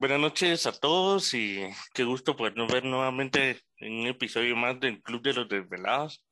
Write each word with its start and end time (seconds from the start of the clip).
Buenas 0.00 0.20
noches 0.20 0.64
a 0.66 0.72
todos 0.72 1.34
y 1.34 1.58
qué 1.92 2.04
gusto 2.04 2.36
podernos 2.36 2.72
ver 2.72 2.84
nuevamente 2.84 3.60
en 3.78 3.94
un 3.94 4.06
episodio 4.06 4.54
más 4.54 4.78
del 4.78 5.02
Club 5.02 5.22
de 5.22 5.32
los 5.32 5.48
Desvelados. 5.48 6.24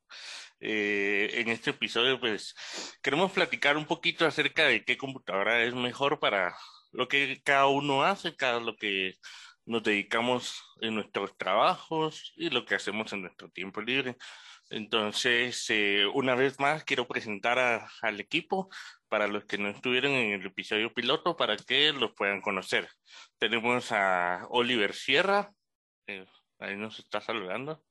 Eh, 0.61 1.31
en 1.35 1.49
este 1.49 1.71
episodio, 1.71 2.21
pues, 2.21 2.55
queremos 3.03 3.33
platicar 3.33 3.77
un 3.77 3.85
poquito 3.85 4.25
acerca 4.25 4.67
de 4.67 4.85
qué 4.85 4.97
computadora 4.97 5.65
es 5.65 5.75
mejor 5.75 6.21
para 6.21 6.57
lo 6.93 7.09
que 7.09 7.43
cada 7.43 7.67
uno 7.67 8.05
hace, 8.05 8.37
cada 8.37 8.61
lo 8.61 8.77
que 8.77 9.17
nos 9.65 9.83
dedicamos 9.83 10.63
en 10.81 10.95
nuestros 10.95 11.37
trabajos 11.37 12.35
y 12.37 12.51
lo 12.51 12.65
que 12.65 12.77
hacemos 12.77 13.13
en 13.13 13.23
nuestro 13.23 13.51
tiempo 13.51 13.83
libre. 13.83 14.17
Entonces, 14.71 15.65
eh, 15.71 16.07
una 16.15 16.37
vez 16.37 16.61
más, 16.61 16.85
quiero 16.85 17.09
presentar 17.09 17.89
al 18.03 18.21
equipo 18.21 18.69
para 19.09 19.27
los 19.27 19.45
que 19.45 19.59
no 19.59 19.69
estuvieron 19.69 20.13
en 20.13 20.41
el 20.41 20.47
episodio 20.47 20.93
piloto 20.93 21.37
para 21.37 21.57
que 21.57 21.93
los 21.93 22.13
puedan 22.15 22.41
conocer. 22.41 22.89
Tenemos 23.39 23.93
a 23.93 24.47
Oliver 24.51 24.95
Sierra, 24.95 25.53
eh, 26.07 26.27
ahí 26.59 26.77
nos 26.77 26.99
está 26.99 27.21
saludando. 27.21 27.83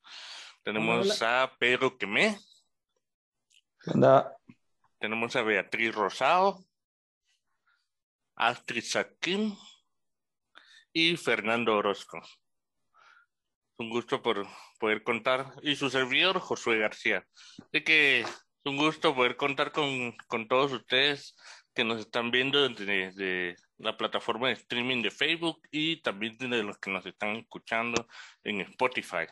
Tenemos 0.64 1.22
a 1.22 1.56
Pedro 1.59 1.98
Quemé. 1.98 2.40
Tenemos 5.00 5.36
a 5.36 5.44
Beatriz 5.44 5.94
Rosado, 5.94 6.66
Astrid 8.36 8.84
Saquín 8.84 9.56
y 10.92 11.18
Fernando 11.18 11.76
Orozco. 11.76 12.20
Un 13.78 13.90
gusto 13.90 14.22
por 14.22 14.48
poder 14.80 15.04
contar. 15.04 15.54
Y 15.62 15.76
su 15.76 15.90
servidor, 15.90 16.40
Josué 16.40 16.80
García. 16.80 17.28
Así 17.59 17.84
que 17.84 18.26
un 18.66 18.78
gusto 18.78 19.16
poder 19.16 19.38
contar 19.38 19.72
con, 19.72 20.14
con 20.28 20.48
todos 20.48 20.73
ustedes 20.73 21.36
que 21.73 21.84
nos 21.84 22.00
están 22.00 22.32
viendo 22.32 22.68
desde, 22.68 23.56
la 23.78 23.98
plataforma 23.98 24.48
de 24.48 24.54
streaming 24.54 25.04
de 25.04 25.12
Facebook 25.12 25.62
y 25.70 26.02
también 26.02 26.38
de 26.38 26.64
los 26.64 26.78
que 26.80 26.90
nos 26.90 27.06
están 27.06 27.36
escuchando 27.36 28.08
en 28.44 28.62
Spotify. 28.62 29.28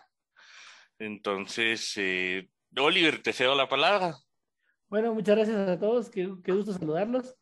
Entonces, 0.99 1.93
eh, 1.95 2.49
Oliver, 2.77 3.23
te 3.23 3.33
cedo 3.33 3.55
la 3.55 3.69
palabra. 3.69 4.15
Bueno, 4.89 5.13
muchas 5.13 5.37
gracias 5.37 5.69
a 5.69 5.79
todos, 5.79 6.09
qué, 6.09 6.29
qué 6.43 6.51
gusto 6.51 6.73
saludarlos. 6.73 7.35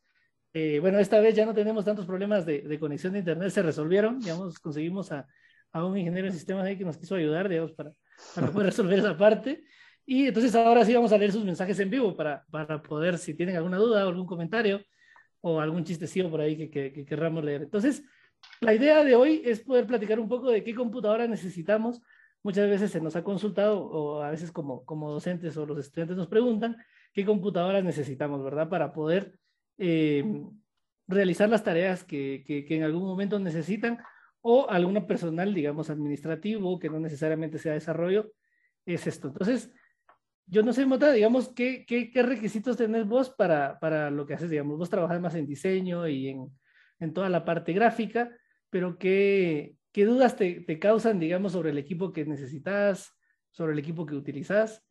Eh, 0.54 0.78
bueno, 0.80 0.98
esta 0.98 1.20
vez 1.20 1.34
ya 1.34 1.44
no 1.44 1.54
tenemos 1.54 1.84
tantos 1.84 2.06
problemas 2.06 2.46
de, 2.46 2.62
de, 2.62 2.78
conexión 2.78 3.14
de 3.14 3.20
internet, 3.20 3.50
se 3.50 3.62
resolvieron, 3.62 4.20
digamos, 4.20 4.58
conseguimos 4.58 5.10
a, 5.10 5.26
a 5.72 5.84
un 5.84 5.98
ingeniero 5.98 6.28
de 6.28 6.34
sistemas 6.34 6.64
ahí 6.64 6.78
que 6.78 6.84
nos 6.84 6.96
quiso 6.96 7.16
ayudar, 7.16 7.48
digamos, 7.48 7.72
para, 7.72 7.92
para 8.34 8.50
poder 8.50 8.66
resolver 8.66 8.98
esa 8.98 9.16
parte. 9.16 9.64
Y 10.04 10.26
entonces 10.26 10.54
ahora 10.54 10.84
sí 10.84 10.94
vamos 10.94 11.12
a 11.12 11.18
leer 11.18 11.32
sus 11.32 11.44
mensajes 11.44 11.78
en 11.78 11.90
vivo 11.90 12.16
para, 12.16 12.44
para 12.50 12.82
poder, 12.82 13.18
si 13.18 13.34
tienen 13.34 13.56
alguna 13.56 13.78
duda 13.78 14.04
o 14.04 14.08
algún 14.08 14.26
comentario 14.26 14.82
o 15.40 15.60
algún 15.60 15.84
chistecillo 15.84 16.30
por 16.30 16.40
ahí 16.40 16.56
que, 16.56 16.70
que, 16.70 16.92
que 16.92 17.04
querramos 17.04 17.44
leer. 17.44 17.62
Entonces, 17.62 18.04
la 18.60 18.74
idea 18.74 19.04
de 19.04 19.14
hoy 19.14 19.42
es 19.44 19.60
poder 19.60 19.86
platicar 19.86 20.20
un 20.20 20.28
poco 20.28 20.50
de 20.50 20.62
qué 20.62 20.74
computadora 20.74 21.26
necesitamos. 21.26 22.00
Muchas 22.42 22.68
veces 22.68 22.90
se 22.90 23.00
nos 23.00 23.16
ha 23.16 23.24
consultado, 23.24 23.80
o 23.84 24.22
a 24.22 24.30
veces 24.30 24.50
como, 24.52 24.84
como 24.84 25.10
docentes 25.10 25.56
o 25.56 25.66
los 25.66 25.78
estudiantes 25.78 26.16
nos 26.16 26.28
preguntan, 26.28 26.76
qué 27.12 27.24
computadoras 27.24 27.84
necesitamos, 27.84 28.42
¿verdad? 28.42 28.68
Para 28.68 28.92
poder 28.92 29.34
eh, 29.78 30.24
realizar 31.06 31.48
las 31.48 31.64
tareas 31.64 32.04
que, 32.04 32.42
que, 32.46 32.64
que, 32.64 32.76
en 32.76 32.84
algún 32.84 33.04
momento 33.04 33.38
necesitan 33.38 33.98
o 34.40 34.68
alguna 34.68 35.06
personal, 35.06 35.54
digamos, 35.54 35.90
administrativo, 35.90 36.78
que 36.78 36.88
no 36.88 36.98
necesariamente 36.98 37.58
sea 37.58 37.74
desarrollo, 37.74 38.32
es 38.86 39.06
esto. 39.06 39.28
Entonces, 39.28 39.72
yo 40.52 40.62
no 40.62 40.74
sé, 40.74 40.84
Mota, 40.84 41.10
digamos, 41.12 41.48
¿qué, 41.48 41.86
qué, 41.86 42.10
qué 42.10 42.22
requisitos 42.22 42.76
tenés 42.76 43.06
vos 43.06 43.30
para, 43.30 43.80
para, 43.80 44.10
lo 44.10 44.26
que 44.26 44.34
haces? 44.34 44.50
Digamos, 44.50 44.76
vos 44.76 44.90
trabajás 44.90 45.18
más 45.18 45.34
en 45.34 45.46
diseño 45.46 46.06
y 46.06 46.28
en, 46.28 46.60
en 47.00 47.14
toda 47.14 47.30
la 47.30 47.42
parte 47.42 47.72
gráfica, 47.72 48.30
pero 48.68 48.98
¿qué, 48.98 49.76
qué 49.92 50.04
dudas 50.04 50.36
te, 50.36 50.60
te, 50.60 50.78
causan, 50.78 51.18
digamos, 51.18 51.52
sobre 51.52 51.70
el 51.70 51.78
equipo 51.78 52.12
que 52.12 52.26
necesitas, 52.26 53.16
sobre 53.50 53.72
el 53.72 53.78
equipo 53.78 54.04
que 54.04 54.14
utilizas? 54.14 54.84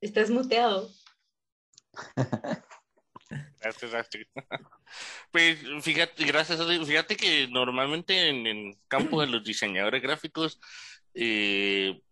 Estás 0.00 0.30
muteado. 0.30 0.88
Gracias, 3.60 3.92
Astrid. 3.92 4.26
Pues 5.30 5.60
fíjate, 5.82 6.24
gracias, 6.24 6.60
fíjate 6.84 7.14
que 7.14 7.46
normalmente 7.46 8.28
en 8.28 8.44
el 8.48 8.76
campo 8.88 9.20
de 9.20 9.28
los 9.28 9.44
diseñadores 9.44 10.02
gráficos 10.02 10.58
eh, 11.14 12.02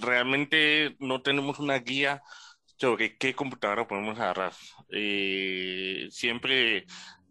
realmente 0.00 0.96
no 0.98 1.22
tenemos 1.22 1.58
una 1.58 1.78
guía 1.78 2.22
sobre 2.78 3.16
qué 3.16 3.34
computadora 3.34 3.86
podemos 3.86 4.18
agarrar. 4.18 4.52
Eh, 4.90 6.08
siempre 6.10 6.86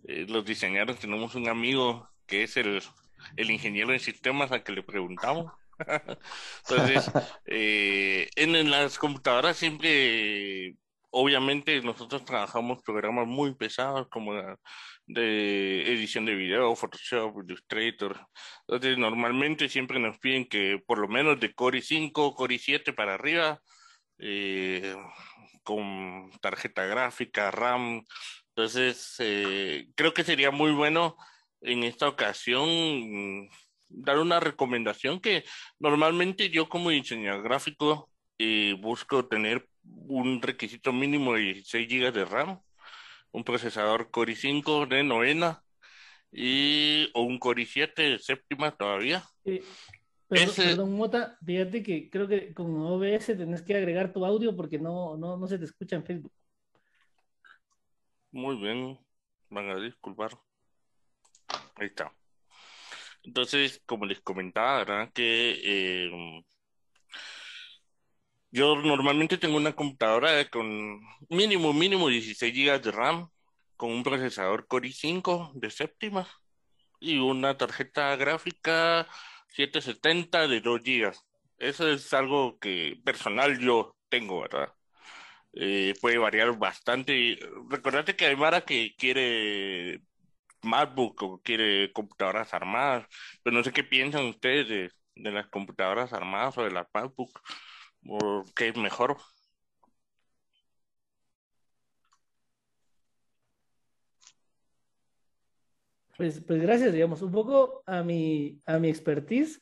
eh, 0.08 0.26
los 0.28 0.46
diseñadores 0.46 1.00
tenemos 1.00 1.36
un 1.36 1.50
amigo 1.50 2.10
que 2.26 2.44
es 2.44 2.58
el, 2.58 2.82
el 3.36 3.52
ingeniero 3.52 3.92
de 3.92 4.00
sistemas 4.00 4.52
al 4.52 4.64
que 4.64 4.72
le 4.72 4.84
preguntamos. 4.84 5.52
Entonces, 6.70 7.12
eh, 7.46 8.30
en, 8.36 8.56
en, 8.56 8.72
las 8.72 8.98
computadoras 8.98 9.58
siempre 9.58 10.76
obviamente 11.12 11.82
nosotros 11.82 12.24
trabajamos 12.24 12.82
programas 12.82 13.28
muy 13.28 13.54
pesados 13.54 14.08
como 14.08 14.34
de 15.14 15.92
edición 15.92 16.26
de 16.26 16.36
video, 16.36 16.76
Photoshop, 16.76 17.44
Illustrator. 17.44 18.28
Entonces, 18.68 18.98
normalmente 18.98 19.70
siempre 19.70 20.00
nos 20.00 20.18
piden 20.20 20.46
que 20.48 20.82
por 20.86 21.00
lo 21.00 21.08
menos 21.08 21.40
de 21.40 21.54
Core 21.54 21.80
i5, 21.80 22.36
Core 22.36 22.56
i7 22.56 22.96
para 22.96 23.16
arriba, 23.16 23.62
eh, 24.20 24.96
con 25.64 26.32
tarjeta 26.42 26.86
gráfica, 26.86 27.52
RAM. 27.52 28.04
Entonces, 28.50 29.16
eh, 29.20 29.88
creo 29.96 30.14
que 30.14 30.24
sería 30.24 30.52
muy 30.52 30.72
bueno 30.72 31.18
en 31.62 31.84
esta 31.84 32.08
ocasión 32.08 33.50
dar 33.90 34.20
una 34.20 34.40
recomendación 34.40 35.20
que 35.20 35.44
normalmente 35.80 36.50
yo 36.50 36.70
como 36.70 36.90
diseñador 36.90 37.44
gráfico 37.44 38.10
eh, 38.40 38.76
busco 38.80 39.28
tener 39.28 39.68
un 39.84 40.42
requisito 40.42 40.94
mínimo 40.94 41.34
de 41.34 41.62
6 41.66 41.88
GB 41.88 42.12
de 42.12 42.26
RAM, 42.26 42.62
un 43.32 43.44
procesador 43.44 44.12
Core 44.12 44.34
i5 44.34 44.88
de 44.88 45.04
novena 45.04 45.64
y 46.32 47.10
o 47.14 47.22
un 47.22 47.40
Core 47.40 47.64
i7 47.64 47.94
de 47.96 48.20
séptima 48.20 48.72
todavía. 48.72 49.24
Eh, 49.46 49.64
perdón, 50.28 50.50
Ese... 50.50 50.64
perdón, 50.64 50.94
Mota, 50.94 51.38
fíjate 51.46 51.84
que 51.84 52.10
creo 52.10 52.28
que 52.28 52.54
con 52.54 52.76
OBS 52.82 53.38
tenés 53.38 53.62
que 53.62 53.76
agregar 53.76 54.14
tu 54.14 54.26
audio 54.26 54.56
porque 54.56 54.80
no, 54.80 55.18
no, 55.18 55.38
no 55.38 55.48
se 55.48 55.58
te 55.58 55.66
escucha 55.66 55.96
en 55.96 56.06
Facebook. 56.06 56.34
Muy 58.32 58.56
bien, 58.56 58.98
van 59.50 59.70
a 59.70 59.76
disculpar. 59.76 60.32
Ahí 61.76 61.88
está. 61.88 62.14
Entonces, 63.24 63.82
como 63.86 64.06
les 64.06 64.22
comentaba, 64.22 64.80
¿verdad? 64.80 65.12
Que 65.14 65.60
eh, 65.64 66.44
yo 68.52 68.76
normalmente 68.76 69.38
tengo 69.38 69.58
una 69.58 69.74
computadora 69.76 70.50
con 70.50 71.00
mínimo, 71.30 71.74
mínimo 71.74 72.10
16 72.10 72.54
GB 72.54 72.82
de 72.82 72.92
RAM, 72.92 73.30
con 73.78 73.92
un 73.92 74.04
procesador 74.04 74.68
Core 74.68 74.90
i5 74.90 75.54
de 75.54 75.70
séptima 75.72 76.28
y 77.00 77.18
una 77.20 77.58
tarjeta 77.58 78.16
gráfica 78.16 79.08
770 79.50 80.48
de 80.48 80.62
2 80.62 80.82
GB. 80.84 81.12
Eso 81.58 81.90
es 81.90 82.14
algo 82.14 82.60
que 82.60 83.00
personal 83.06 83.60
yo 83.60 83.96
tengo, 84.10 84.42
¿verdad? 84.42 84.74
Eh, 85.54 85.94
puede 86.02 86.18
variar 86.18 86.58
bastante. 86.58 87.40
Recordate 87.70 88.16
que 88.16 88.26
hay 88.26 88.36
Mara 88.36 88.62
que 88.62 88.96
quiere 88.98 90.02
MacBook 90.62 91.24
o 91.24 91.42
quiere 91.42 91.92
computadoras 91.94 92.54
armadas, 92.54 93.08
pero 93.44 93.56
no 93.58 93.64
sé 93.64 93.72
qué 93.74 93.84
piensan 93.84 94.26
ustedes 94.26 94.68
de, 94.70 94.92
de 95.16 95.32
las 95.32 95.48
computadoras 95.48 96.14
armadas 96.14 96.58
o 96.58 96.64
de 96.64 96.72
las 96.72 96.88
MacBook 96.94 97.42
qué 98.56 98.74
mejor. 98.74 99.18
Pues, 106.18 106.42
pues 106.42 106.62
gracias, 106.62 106.94
digamos, 106.94 107.22
un 107.22 107.32
poco 107.32 107.84
a 107.86 108.04
mi, 108.04 108.62
a 108.66 108.78
mi 108.78 108.90
expertise. 108.90 109.60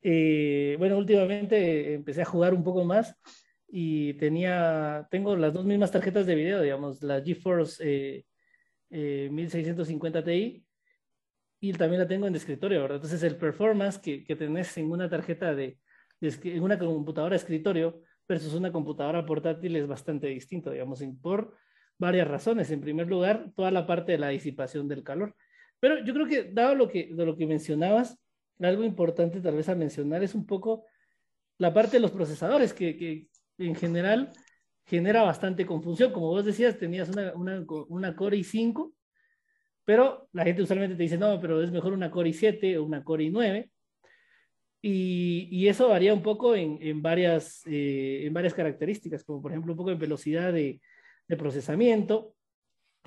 Eh, 0.00 0.74
bueno, 0.78 0.96
últimamente 0.96 1.94
empecé 1.94 2.22
a 2.22 2.24
jugar 2.24 2.54
un 2.54 2.64
poco 2.64 2.84
más 2.84 3.14
y 3.68 4.14
tenía, 4.14 5.06
tengo 5.10 5.36
las 5.36 5.52
dos 5.52 5.64
mismas 5.64 5.90
tarjetas 5.90 6.26
de 6.26 6.34
video, 6.34 6.60
digamos, 6.62 7.02
la 7.02 7.20
GeForce 7.22 7.82
eh, 7.84 8.26
eh, 8.90 9.28
1650 9.30 10.24
Ti 10.24 10.64
y 11.60 11.72
también 11.74 12.00
la 12.00 12.08
tengo 12.08 12.26
en 12.26 12.34
escritorio, 12.34 12.82
¿verdad? 12.82 12.96
Entonces 12.96 13.22
el 13.22 13.36
performance 13.36 13.98
que, 13.98 14.24
que 14.24 14.34
tenés 14.34 14.76
en 14.78 14.90
una 14.90 15.08
tarjeta 15.08 15.54
de, 15.54 15.78
en 16.22 16.62
una 16.62 16.78
computadora 16.78 17.34
de 17.34 17.38
escritorio 17.38 18.00
versus 18.28 18.54
una 18.54 18.72
computadora 18.72 19.24
portátil 19.26 19.76
es 19.76 19.86
bastante 19.86 20.28
distinto, 20.28 20.70
digamos, 20.70 21.02
por 21.20 21.56
varias 21.98 22.28
razones. 22.28 22.70
En 22.70 22.80
primer 22.80 23.08
lugar, 23.08 23.52
toda 23.54 23.70
la 23.70 23.86
parte 23.86 24.12
de 24.12 24.18
la 24.18 24.28
disipación 24.28 24.88
del 24.88 25.02
calor. 25.02 25.34
Pero 25.80 26.04
yo 26.04 26.14
creo 26.14 26.26
que, 26.26 26.44
dado 26.44 26.74
lo 26.74 26.88
que, 26.88 27.10
de 27.12 27.26
lo 27.26 27.36
que 27.36 27.46
mencionabas, 27.46 28.18
algo 28.60 28.84
importante 28.84 29.40
tal 29.40 29.56
vez 29.56 29.68
a 29.68 29.74
mencionar 29.74 30.22
es 30.22 30.34
un 30.34 30.46
poco 30.46 30.86
la 31.58 31.74
parte 31.74 31.96
de 31.96 32.00
los 32.00 32.12
procesadores, 32.12 32.72
que, 32.72 32.96
que 32.96 33.28
en 33.58 33.74
general 33.74 34.30
genera 34.84 35.22
bastante 35.22 35.66
confusión. 35.66 36.12
Como 36.12 36.28
vos 36.28 36.44
decías, 36.44 36.78
tenías 36.78 37.08
una, 37.08 37.34
una, 37.34 37.64
una 37.88 38.16
Core 38.16 38.38
i5 38.38 38.92
pero 39.84 40.28
la 40.32 40.44
gente 40.44 40.62
usualmente 40.62 40.96
te 40.96 41.02
dice, 41.02 41.18
no, 41.18 41.40
pero 41.40 41.62
es 41.62 41.70
mejor 41.70 41.92
una 41.92 42.10
Core 42.10 42.30
i7 42.30 42.78
o 42.78 42.84
una 42.84 43.02
Core 43.02 43.24
i9. 43.24 43.70
Y, 44.84 45.68
eso 45.68 45.88
varía 45.88 46.12
un 46.12 46.22
poco 46.22 46.56
en, 46.56 46.78
en 46.82 47.02
varias, 47.02 47.62
eh, 47.66 48.26
en 48.26 48.34
varias 48.34 48.52
características, 48.52 49.22
como 49.22 49.40
por 49.40 49.52
ejemplo 49.52 49.72
un 49.72 49.76
poco 49.76 49.92
en 49.92 49.98
velocidad 49.98 50.52
de, 50.52 50.80
procesamiento, 51.38 52.34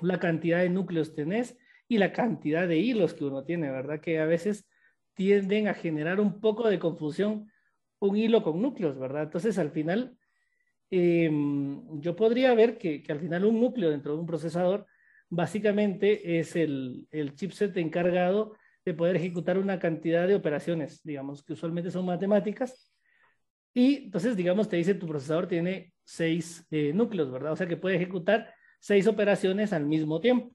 la 0.00 0.18
cantidad 0.18 0.58
de 0.60 0.68
núcleos 0.68 1.14
tenés 1.14 1.56
y 1.86 1.98
la 1.98 2.12
cantidad 2.12 2.66
de 2.66 2.78
hilos 2.78 3.14
que 3.14 3.24
uno 3.24 3.44
tiene, 3.44 3.70
¿verdad? 3.70 4.00
Que 4.00 4.18
a 4.18 4.26
veces 4.26 4.66
tienden 5.14 5.68
a 5.68 5.74
generar 5.74 6.18
un 6.18 6.40
poco 6.40 6.68
de 6.68 6.80
confusión 6.80 7.52
un 8.00 8.16
hilo 8.16 8.42
con 8.42 8.60
núcleos, 8.60 8.98
¿verdad? 8.98 9.24
Entonces, 9.24 9.58
al 9.58 9.70
final, 9.70 10.16
eh, 10.90 11.30
yo 12.00 12.16
podría 12.16 12.52
ver 12.54 12.78
que, 12.78 13.00
que, 13.00 13.12
al 13.12 13.20
final 13.20 13.44
un 13.44 13.60
núcleo 13.60 13.90
dentro 13.90 14.14
de 14.14 14.20
un 14.20 14.26
procesador 14.26 14.86
básicamente 15.28 16.38
es 16.38 16.56
el, 16.56 17.06
el, 17.12 17.34
chipset 17.34 17.76
encargado 17.76 18.56
de 18.86 18.94
poder 18.94 19.16
ejecutar 19.16 19.58
una 19.58 19.80
cantidad 19.80 20.28
de 20.28 20.36
operaciones, 20.36 21.02
digamos, 21.02 21.42
que 21.42 21.54
usualmente 21.54 21.90
son 21.90 22.06
matemáticas. 22.06 22.94
Y 23.74 24.04
entonces, 24.04 24.36
digamos, 24.36 24.68
te 24.68 24.76
dice 24.76 24.94
tu 24.94 25.08
procesador 25.08 25.48
tiene 25.48 25.92
seis 26.04 26.64
eh, 26.70 26.92
núcleos, 26.94 27.32
¿verdad? 27.32 27.52
O 27.52 27.56
sea 27.56 27.66
que 27.66 27.76
puede 27.76 27.96
ejecutar 27.96 28.54
seis 28.78 29.08
operaciones 29.08 29.72
al 29.72 29.86
mismo 29.86 30.20
tiempo. 30.20 30.54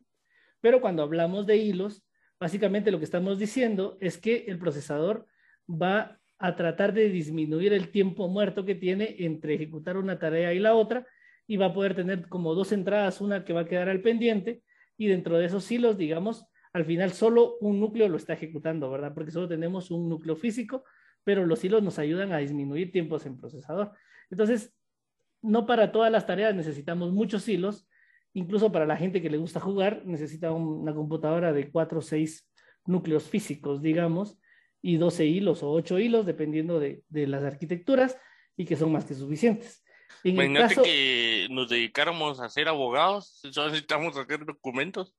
Pero 0.61 0.79
cuando 0.79 1.03
hablamos 1.03 1.45
de 1.45 1.57
hilos, 1.57 2.07
básicamente 2.39 2.89
lo 2.89 2.99
que 2.99 3.05
estamos 3.05 3.37
diciendo 3.37 3.97
es 3.99 4.17
que 4.17 4.45
el 4.47 4.57
procesador 4.57 5.27
va 5.69 6.17
a 6.39 6.55
tratar 6.55 6.93
de 6.93 7.09
disminuir 7.09 7.73
el 7.73 7.91
tiempo 7.91 8.29
muerto 8.29 8.63
que 8.63 8.75
tiene 8.75 9.17
entre 9.19 9.55
ejecutar 9.55 9.97
una 9.97 10.17
tarea 10.17 10.53
y 10.53 10.59
la 10.59 10.73
otra 10.73 11.05
y 11.47 11.57
va 11.57 11.65
a 11.65 11.73
poder 11.73 11.95
tener 11.95 12.29
como 12.29 12.55
dos 12.55 12.71
entradas, 12.71 13.19
una 13.19 13.43
que 13.43 13.51
va 13.51 13.61
a 13.61 13.67
quedar 13.67 13.89
al 13.89 14.01
pendiente 14.01 14.63
y 14.97 15.07
dentro 15.07 15.37
de 15.37 15.47
esos 15.47 15.69
hilos, 15.69 15.97
digamos, 15.97 16.45
al 16.73 16.85
final 16.85 17.11
solo 17.11 17.57
un 17.59 17.79
núcleo 17.79 18.07
lo 18.07 18.17
está 18.17 18.33
ejecutando, 18.33 18.89
¿verdad? 18.89 19.13
Porque 19.13 19.31
solo 19.31 19.47
tenemos 19.47 19.91
un 19.91 20.09
núcleo 20.09 20.35
físico, 20.35 20.83
pero 21.23 21.45
los 21.45 21.63
hilos 21.63 21.83
nos 21.83 21.99
ayudan 21.99 22.31
a 22.31 22.37
disminuir 22.37 22.91
tiempos 22.91 23.25
en 23.25 23.37
procesador. 23.37 23.91
Entonces, 24.29 24.73
no 25.41 25.65
para 25.65 25.91
todas 25.91 26.11
las 26.11 26.25
tareas 26.25 26.55
necesitamos 26.55 27.11
muchos 27.11 27.47
hilos, 27.47 27.87
incluso 28.33 28.71
para 28.71 28.85
la 28.85 28.97
gente 28.97 29.21
que 29.21 29.29
le 29.29 29.37
gusta 29.37 29.59
jugar, 29.59 30.03
necesita 30.05 30.51
una 30.51 30.93
computadora 30.93 31.51
de 31.51 31.69
4 31.69 31.99
o 31.99 32.01
6 32.01 32.49
núcleos 32.85 33.23
físicos, 33.23 33.81
digamos, 33.81 34.39
y 34.81 34.97
12 34.97 35.25
hilos 35.25 35.63
o 35.63 35.71
8 35.71 35.99
hilos, 35.99 36.25
dependiendo 36.25 36.79
de, 36.79 37.03
de 37.09 37.27
las 37.27 37.43
arquitecturas, 37.43 38.17
y 38.55 38.65
que 38.65 38.75
son 38.75 38.91
más 38.91 39.05
que 39.05 39.13
suficientes. 39.13 39.83
En 40.23 40.35
Imagínate 40.35 40.75
caso... 40.75 40.83
que 40.83 41.47
nos 41.49 41.69
dedicáramos 41.69 42.39
a 42.39 42.49
ser 42.49 42.67
abogados, 42.67 43.41
solo 43.51 43.67
necesitamos 43.67 44.17
hacer 44.17 44.45
documentos. 44.45 45.15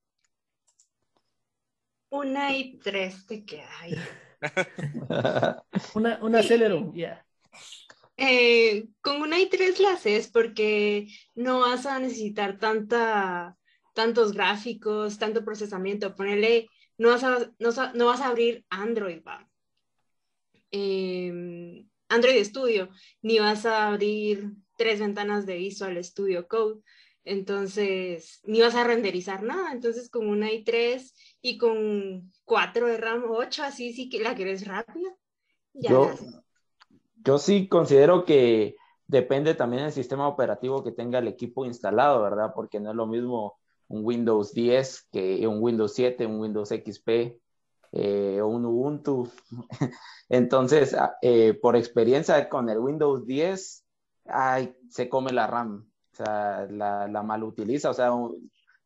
Una 2.12 2.55
y 2.55 2.79
tres 2.79 3.26
te 3.26 3.43
queda 3.43 3.70
ahí. 3.81 3.94
una 5.94 6.19
una 6.20 6.41
ya. 6.43 6.93
Yeah. 6.93 7.26
Eh, 8.19 8.88
con 9.00 9.23
una 9.23 9.38
i3 9.38 9.79
la 9.79 9.93
haces 9.93 10.29
porque 10.29 11.09
no 11.35 11.61
vas 11.61 11.87
a 11.87 11.99
necesitar 11.99 12.59
tanta, 12.59 13.56
tantos 13.94 14.32
gráficos, 14.35 15.19
tanto 15.19 15.43
procesamiento. 15.43 16.14
Ponele, 16.14 16.69
no 16.99 17.09
vas 17.09 17.25
a, 17.25 17.50
no, 17.59 17.70
no 17.94 18.06
vas 18.06 18.20
a 18.20 18.29
abrir 18.29 18.67
Android, 18.69 19.23
va. 19.26 19.49
Eh, 20.70 21.87
Android 22.08 22.44
Studio, 22.44 22.91
ni 23.23 23.38
vas 23.38 23.65
a 23.65 23.88
abrir 23.88 24.53
tres 24.76 25.00
ventanas 25.00 25.47
de 25.47 25.56
Visual 25.56 26.05
Studio 26.05 26.47
Code. 26.47 26.82
Entonces, 27.25 28.41
ni 28.44 28.61
vas 28.61 28.75
a 28.75 28.85
renderizar 28.85 29.43
nada. 29.43 29.73
Entonces, 29.73 30.11
con 30.11 30.29
una 30.29 30.50
i3 30.50 31.12
y 31.43 31.59
con 31.59 32.33
4 32.44 32.87
de 32.87 32.97
RAM 32.97 33.25
8, 33.29 33.65
así 33.65 33.93
sí 33.93 34.09
que 34.09 34.21
la 34.21 34.35
quieres 34.35 34.67
rápida. 34.67 35.11
Ya 35.75 35.91
yo, 35.91 36.11
yo 37.25 37.39
sí 37.39 37.69
considero 37.69 38.25
que 38.25 38.77
depende 39.06 39.55
también 39.55 39.83
del 39.83 39.93
sistema 39.93 40.29
operativo 40.29 40.85
que 40.85 40.93
tenga 40.93 41.19
el 41.19 41.29
equipo 41.29 41.67
instalado, 41.67 42.23
¿verdad? 42.23 42.53
Porque 42.55 42.81
no 42.81 42.91
es 42.91 42.97
lo 42.97 43.06
mismo 43.06 43.59
un 43.89 44.05
Windows 44.05 44.55
10 44.55 45.09
que 45.12 45.47
un 45.47 45.62
Windows 45.62 45.93
7, 45.94 46.25
un 46.27 46.41
Windows 46.41 46.69
XP 46.71 47.39
eh, 47.93 48.41
o 48.41 48.47
un 48.47 48.65
Ubuntu. 48.65 49.29
Entonces, 50.29 50.94
ah, 50.94 51.17
eh, 51.21 51.55
por 51.61 51.77
experiencia 51.77 52.49
con 52.49 52.71
el 52.71 52.79
Windows 52.79 53.27
10, 53.27 53.85
ay, 54.27 54.75
se 54.89 55.09
come 55.09 55.33
la 55.33 55.47
RAM, 55.47 55.91
o 56.12 56.17
sea, 56.17 56.67
la, 56.71 57.09
la 57.09 57.23
mal 57.23 57.43
utiliza, 57.43 57.91
o 57.91 57.94
sea, 57.94 58.12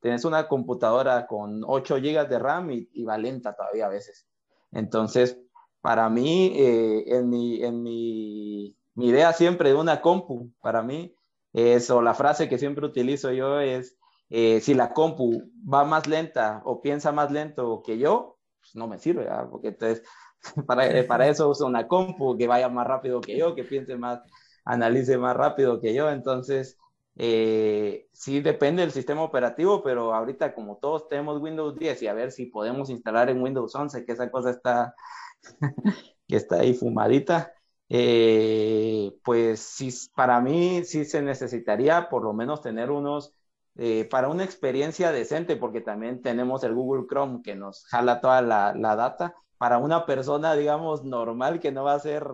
un, 0.06 0.11
tienes 0.11 0.25
una 0.25 0.49
computadora 0.49 1.26
con 1.26 1.62
8 1.64 1.97
GB 1.97 2.29
de 2.29 2.38
RAM 2.38 2.70
y, 2.70 3.05
va 3.05 3.19
lenta 3.19 3.55
todavía 3.55 3.87
a 3.87 3.91
veces. 3.91 4.26
Entonces, 4.73 5.38
para 5.81 6.08
mí, 6.08 6.53
eh, 6.56 7.05
en, 7.06 7.29
mi, 7.29 7.62
en 7.62 7.82
mi, 7.82 8.76
mi, 8.94 9.08
idea 9.08 9.32
siempre 9.32 9.70
de 9.70 9.75
una 9.75 10.00
compu, 10.00 10.53
para 10.61 10.82
mí, 10.82 11.14
es, 11.53 11.91
o 11.91 12.03
la 12.03 12.14
frase 12.14 12.49
que 12.49 12.58
siempre 12.58 12.87
utilizo 12.87 13.32
yo 13.32 13.61
es, 13.61 13.97
eh, 14.31 14.61
si 14.61 14.75
la 14.75 14.93
compu 14.93 15.43
va 15.73 15.85
más 15.85 16.06
lenta 16.06 16.62
o 16.64 16.81
piensa 16.82 17.12
más 17.12 17.31
lento 17.31 17.82
que 17.85 17.99
yo, 17.99 18.38
pues 18.61 18.75
no 18.75 18.88
me 18.88 18.99
sirve, 18.99 19.29
porque 19.50 19.69
entonces, 19.69 20.03
para, 20.67 21.06
para 21.06 21.29
eso 21.29 21.49
uso 21.49 21.67
una 21.67 21.87
compu 21.88 22.37
que 22.37 22.47
vaya 22.47 22.69
más 22.69 22.87
rápido 22.87 23.20
que 23.20 23.37
yo, 23.37 23.55
que 23.55 23.64
piense 23.64 23.97
más, 23.97 24.20
analice 24.64 25.19
más 25.19 25.37
rápido 25.37 25.81
que 25.81 25.94
yo, 25.94 26.11
entonces... 26.11 26.79
Eh, 27.18 28.08
sí 28.12 28.40
depende 28.40 28.82
del 28.82 28.92
sistema 28.92 29.22
operativo, 29.22 29.82
pero 29.82 30.14
ahorita 30.14 30.54
como 30.54 30.76
todos 30.76 31.08
tenemos 31.08 31.40
Windows 31.40 31.78
10 31.78 32.02
y 32.02 32.08
a 32.08 32.14
ver 32.14 32.30
si 32.30 32.46
podemos 32.46 32.90
instalar 32.90 33.30
en 33.30 33.42
Windows 33.42 33.74
11, 33.74 34.04
que 34.04 34.12
esa 34.12 34.30
cosa 34.30 34.50
está 34.50 34.94
que 36.28 36.36
está 36.36 36.60
ahí 36.60 36.74
fumadita, 36.74 37.52
eh, 37.88 39.12
pues 39.24 39.60
sí, 39.60 39.90
para 40.14 40.40
mí 40.40 40.84
sí 40.84 41.04
se 41.04 41.22
necesitaría 41.22 42.08
por 42.08 42.24
lo 42.24 42.32
menos 42.32 42.60
tener 42.62 42.90
unos, 42.90 43.34
eh, 43.76 44.06
para 44.10 44.28
una 44.28 44.44
experiencia 44.44 45.12
decente, 45.12 45.56
porque 45.56 45.80
también 45.80 46.22
tenemos 46.22 46.64
el 46.64 46.74
Google 46.74 47.06
Chrome 47.08 47.42
que 47.42 47.54
nos 47.54 47.86
jala 47.86 48.20
toda 48.20 48.42
la, 48.42 48.74
la, 48.74 48.96
data, 48.96 49.34
para 49.58 49.78
una 49.78 50.06
persona, 50.06 50.54
digamos, 50.54 51.04
normal 51.04 51.60
que 51.60 51.72
no 51.72 51.84
va 51.84 51.94
a 51.94 52.00
ser, 52.00 52.26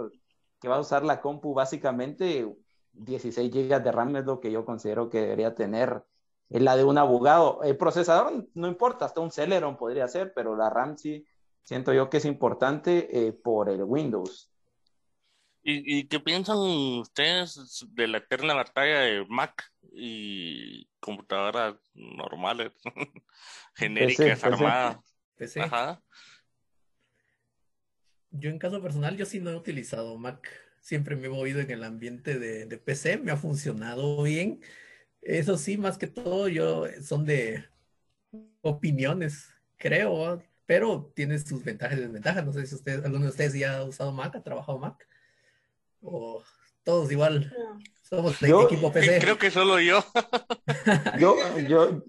que 0.60 0.68
va 0.68 0.76
a 0.76 0.80
usar 0.80 1.04
la 1.04 1.20
compu 1.20 1.54
básicamente, 1.54 2.46
16 2.92 3.50
GB 3.50 3.82
de 3.82 3.92
RAM 3.92 4.16
es 4.16 4.24
lo 4.24 4.40
que 4.40 4.52
yo 4.52 4.64
considero 4.64 5.10
que 5.10 5.20
debería 5.20 5.54
tener. 5.54 6.04
Es 6.48 6.62
la 6.62 6.76
de 6.76 6.84
un 6.84 6.98
abogado. 6.98 7.62
El 7.62 7.76
procesador 7.76 8.48
no 8.54 8.68
importa, 8.68 9.04
hasta 9.04 9.20
un 9.20 9.30
Celeron 9.30 9.76
podría 9.76 10.06
ser, 10.08 10.32
pero 10.34 10.56
la 10.56 10.70
RAM 10.70 10.98
sí, 10.98 11.26
siento 11.62 11.92
yo 11.92 12.10
que 12.10 12.18
es 12.18 12.24
importante 12.24 13.26
eh, 13.26 13.32
por 13.32 13.68
el 13.68 13.82
Windows. 13.82 14.50
¿Y, 15.64 15.98
¿Y, 15.98 16.08
qué 16.08 16.18
piensan 16.18 16.58
ustedes 16.58 17.86
de 17.90 18.08
la 18.08 18.18
eterna 18.18 18.52
batalla 18.52 19.00
de 19.02 19.24
Mac 19.28 19.72
y 19.92 20.88
computadoras 20.98 21.76
normales, 21.94 22.72
genéricas, 23.76 24.40
PC, 24.40 24.46
armadas? 24.46 24.98
PC. 25.36 25.60
Ajá. 25.60 26.02
Yo 28.30 28.50
en 28.50 28.58
caso 28.58 28.82
personal, 28.82 29.16
yo 29.16 29.24
sí 29.24 29.38
no 29.38 29.50
he 29.50 29.56
utilizado 29.56 30.18
Mac. 30.18 30.50
Siempre 30.82 31.16
me 31.16 31.28
he 31.28 31.30
movido 31.30 31.60
en 31.60 31.70
el 31.70 31.84
ambiente 31.84 32.38
de, 32.38 32.66
de 32.66 32.76
PC, 32.76 33.16
me 33.16 33.32
ha 33.32 33.36
funcionado 33.38 34.22
bien. 34.22 34.60
Eso 35.22 35.56
sí, 35.56 35.78
más 35.78 35.96
que 35.96 36.08
todo, 36.08 36.48
yo 36.48 36.84
son 37.02 37.24
de 37.24 37.64
opiniones, 38.60 39.48
creo 39.78 40.42
pero 40.72 41.12
tiene 41.14 41.38
sus 41.38 41.62
ventajas 41.62 41.98
y 41.98 42.00
desventajas. 42.00 42.46
No 42.46 42.52
sé 42.52 42.66
si 42.66 42.74
ustedes, 42.74 43.04
alguno 43.04 43.24
de 43.24 43.30
ustedes 43.30 43.52
ya 43.52 43.78
ha 43.78 43.84
usado 43.84 44.10
Mac, 44.10 44.34
ha 44.36 44.42
trabajado 44.42 44.78
Mac, 44.78 45.06
o 46.00 46.42
todos 46.82 47.12
igual. 47.12 47.54
Somos 48.02 48.40
de 48.40 48.48
yo, 48.48 48.62
equipo 48.62 48.90
PC. 48.90 49.18
Creo 49.20 49.38
que 49.38 49.50
solo 49.50 49.78
yo. 49.80 50.02
yo, 51.18 51.36
yo, 51.68 52.02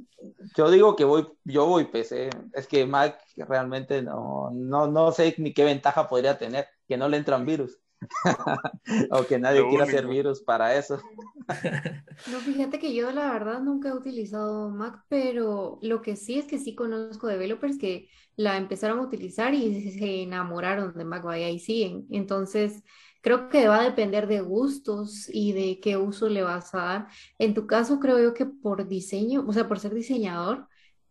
yo 0.56 0.72
digo 0.72 0.96
que 0.96 1.04
voy, 1.04 1.28
yo 1.44 1.66
voy 1.66 1.86
PC. 1.86 2.30
Es 2.54 2.68
que 2.68 2.86
Mac 2.86 3.20
realmente 3.36 4.02
no, 4.02 4.50
no, 4.54 4.88
no 4.88 5.12
sé 5.12 5.36
ni 5.40 5.54
qué 5.54 5.66
ventaja 5.66 6.08
podría 6.08 6.38
tener, 6.38 6.68
que 6.88 6.96
no 6.96 7.10
le 7.10 7.18
entran 7.18 7.46
virus. 7.46 7.80
o 9.12 9.26
que 9.26 9.40
nadie 9.40 9.68
quiera 9.68 9.86
hacer 9.86 10.08
virus 10.08 10.42
para 10.42 10.76
eso. 10.76 11.02
no, 12.32 12.40
fíjate 12.40 12.80
que 12.80 12.94
yo 12.94 13.12
la 13.12 13.32
verdad 13.32 13.62
nunca 13.62 13.90
he 13.90 13.94
utilizado 13.94 14.70
Mac, 14.70 15.04
pero 15.10 15.80
lo 15.82 16.02
que 16.02 16.16
sí 16.16 16.40
es 16.40 16.46
que 16.46 16.60
sí 16.60 16.76
conozco 16.76 17.28
developers 17.28 17.78
que 17.78 18.10
la 18.36 18.58
empezaron 18.58 19.00
a 19.00 19.04
utilizar 19.04 19.54
y 19.54 19.92
se 19.92 20.24
enamoraron 20.24 20.94
de 20.94 21.06
Mac, 21.06 21.24
vaya, 21.24 21.50
y 21.50 21.60
siguen. 21.60 22.06
Entonces, 22.10 22.84
creo 23.22 23.50
que 23.50 23.68
va 23.68 23.82
a 23.82 23.84
depender 23.84 24.28
de 24.28 24.42
gustos 24.42 25.30
y 25.32 25.54
de 25.54 25.80
qué 25.80 25.98
uso 25.98 26.30
le 26.30 26.44
vas 26.44 26.74
a 26.74 26.78
dar. 26.78 27.08
En 27.40 27.54
tu 27.54 27.68
caso, 27.68 28.00
creo 28.00 28.20
yo 28.20 28.34
que 28.34 28.46
por 28.46 28.88
diseño, 28.88 29.46
o 29.48 29.54
sea, 29.54 29.68
por 29.68 29.80
ser 29.80 29.94
diseñador, 29.94 30.68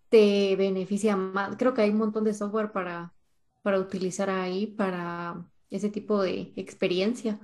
te 0.09 0.57
beneficia 0.57 1.17
más. 1.17 1.57
Creo 1.57 1.75
que 1.75 1.83
hay 1.83 1.91
un 1.91 1.99
montón 1.99 2.25
de 2.25 2.35
software 2.35 2.73
para, 2.73 3.15
para 3.63 3.79
utilizar 3.81 4.31
ahí, 4.31 4.67
para 4.67 5.47
ese 5.73 5.91
tipo 5.91 6.23
de 6.23 6.53
experiencia. 6.57 7.41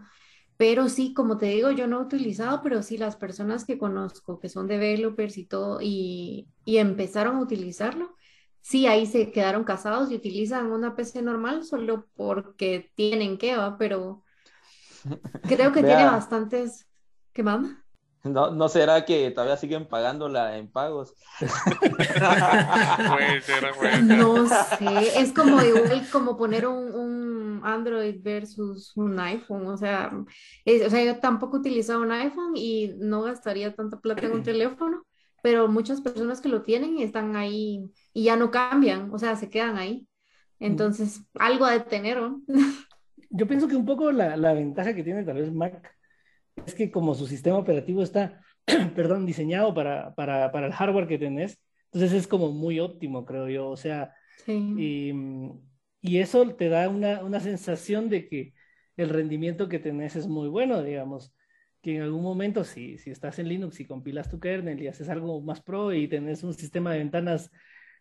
Pero 0.56 0.88
sí, 0.88 1.14
como 1.14 1.38
te 1.38 1.46
digo, 1.46 1.70
yo 1.70 1.86
no 1.86 2.00
he 2.00 2.04
utilizado, 2.04 2.62
pero 2.62 2.82
sí 2.82 2.98
las 2.98 3.16
personas 3.16 3.64
que 3.64 3.78
conozco, 3.78 4.40
que 4.40 4.48
son 4.48 4.66
developers 4.66 5.38
y 5.38 5.46
todo, 5.46 5.78
y, 5.82 6.48
y 6.64 6.78
empezaron 6.78 7.36
a 7.36 7.40
utilizarlo, 7.42 8.16
sí, 8.60 8.86
ahí 8.86 9.06
se 9.06 9.30
quedaron 9.32 9.64
casados 9.64 10.10
y 10.10 10.16
utilizan 10.16 10.72
una 10.72 10.96
PC 10.96 11.22
normal 11.22 11.64
solo 11.64 12.08
porque 12.16 12.90
tienen 12.96 13.38
que, 13.38 13.56
¿va? 13.56 13.78
Pero 13.78 14.24
creo 15.46 15.72
que 15.72 15.82
tiene 15.84 16.04
Vea. 16.04 16.06
bastantes... 16.06 16.86
¿Qué 17.32 17.42
manda? 17.42 17.84
¿No, 18.24 18.50
¿No 18.50 18.68
será 18.68 19.04
que 19.04 19.30
todavía 19.30 19.56
siguen 19.56 19.88
pagándola 19.88 20.58
en 20.58 20.70
pagos? 20.70 21.14
Puede 23.06 23.40
ser, 23.42 23.74
puede 23.76 24.04
ser. 24.04 24.30
No 24.32 24.46
sé, 24.48 25.20
es 25.20 25.32
como 25.32 25.62
igual 25.62 26.08
como 26.10 26.36
poner 26.36 26.66
un, 26.66 26.94
un 26.94 27.60
Android 27.64 28.16
versus 28.22 28.92
un 28.96 29.18
iPhone, 29.20 29.66
o 29.66 29.76
sea, 29.76 30.10
es- 30.64 30.86
o 30.86 30.90
sea, 30.90 31.04
yo 31.04 31.20
tampoco 31.20 31.58
utilizaba 31.58 32.00
un 32.02 32.12
iPhone 32.12 32.52
y 32.56 32.94
no 32.98 33.22
gastaría 33.22 33.74
tanta 33.74 33.98
plata 34.00 34.26
en 34.26 34.32
un 34.34 34.42
teléfono, 34.42 35.04
pero 35.42 35.68
muchas 35.68 36.00
personas 36.00 36.40
que 36.40 36.48
lo 36.48 36.62
tienen 36.62 36.98
y 36.98 37.02
están 37.04 37.36
ahí 37.36 37.90
y 38.12 38.24
ya 38.24 38.36
no 38.36 38.50
cambian, 38.50 39.10
o 39.12 39.18
sea, 39.18 39.36
se 39.36 39.48
quedan 39.50 39.78
ahí. 39.78 40.06
Entonces, 40.60 41.22
algo 41.38 41.64
ha 41.66 41.72
de 41.72 41.80
tener, 41.80 42.20
¿no? 42.20 42.42
Yo 43.30 43.46
pienso 43.46 43.68
que 43.68 43.76
un 43.76 43.84
poco 43.86 44.10
la, 44.12 44.36
la 44.36 44.52
ventaja 44.54 44.94
que 44.94 45.02
tiene 45.04 45.24
tal 45.24 45.36
vez 45.36 45.52
Mac 45.52 45.97
es 46.66 46.74
que 46.74 46.90
como 46.90 47.14
su 47.14 47.26
sistema 47.26 47.58
operativo 47.58 48.02
está, 48.02 48.40
perdón, 48.94 49.26
diseñado 49.26 49.74
para, 49.74 50.14
para, 50.14 50.50
para 50.52 50.66
el 50.66 50.72
hardware 50.72 51.06
que 51.08 51.18
tenés, 51.18 51.60
entonces 51.92 52.12
es 52.12 52.26
como 52.28 52.52
muy 52.52 52.80
óptimo, 52.80 53.24
creo 53.24 53.48
yo. 53.48 53.68
O 53.68 53.76
sea, 53.76 54.14
Sí. 54.44 54.52
y, 54.78 55.12
mm, 55.12 55.60
y 56.00 56.18
eso 56.18 56.54
te 56.54 56.68
da 56.68 56.88
una, 56.88 57.22
una 57.24 57.40
sensación 57.40 58.08
de 58.08 58.28
que 58.28 58.54
el 58.96 59.08
rendimiento 59.10 59.68
que 59.68 59.78
tenés 59.78 60.16
es 60.16 60.26
muy 60.26 60.48
bueno, 60.48 60.82
digamos, 60.82 61.34
que 61.82 61.96
en 61.96 62.02
algún 62.02 62.22
momento 62.22 62.64
si, 62.64 62.98
si 62.98 63.10
estás 63.10 63.38
en 63.38 63.48
Linux 63.48 63.80
y 63.80 63.86
compilas 63.86 64.30
tu 64.30 64.40
kernel 64.40 64.80
y 64.82 64.88
haces 64.88 65.08
algo 65.08 65.40
más 65.40 65.60
pro 65.60 65.92
y 65.92 66.08
tenés 66.08 66.42
un 66.44 66.54
sistema 66.54 66.92
de 66.92 66.98
ventanas 66.98 67.50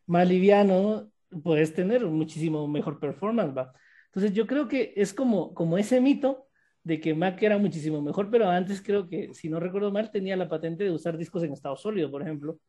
más 0.05 0.27
liviano, 0.27 1.11
puedes 1.43 1.73
tener 1.73 2.05
muchísimo 2.05 2.67
mejor 2.67 2.99
performance, 2.99 3.55
¿va? 3.55 3.73
Entonces 4.07 4.33
yo 4.33 4.47
creo 4.47 4.67
que 4.67 4.93
es 4.95 5.13
como, 5.13 5.53
como 5.53 5.77
ese 5.77 6.01
mito 6.01 6.46
de 6.87 7.01
que 7.01 7.13
Mac 7.13 7.43
era 7.43 7.57
muchísimo 7.57 8.01
mejor, 8.01 8.29
pero 8.31 8.49
antes 8.49 8.81
creo 8.81 9.09
que, 9.09 9.33
si 9.33 9.49
no 9.49 9.59
recuerdo 9.59 9.91
mal, 9.91 10.09
tenía 10.09 10.37
la 10.37 10.47
patente 10.47 10.85
de 10.85 10.91
usar 10.91 11.17
discos 11.17 11.43
en 11.43 11.51
estado 11.51 11.75
sólido, 11.75 12.09
por 12.09 12.21
ejemplo, 12.21 12.59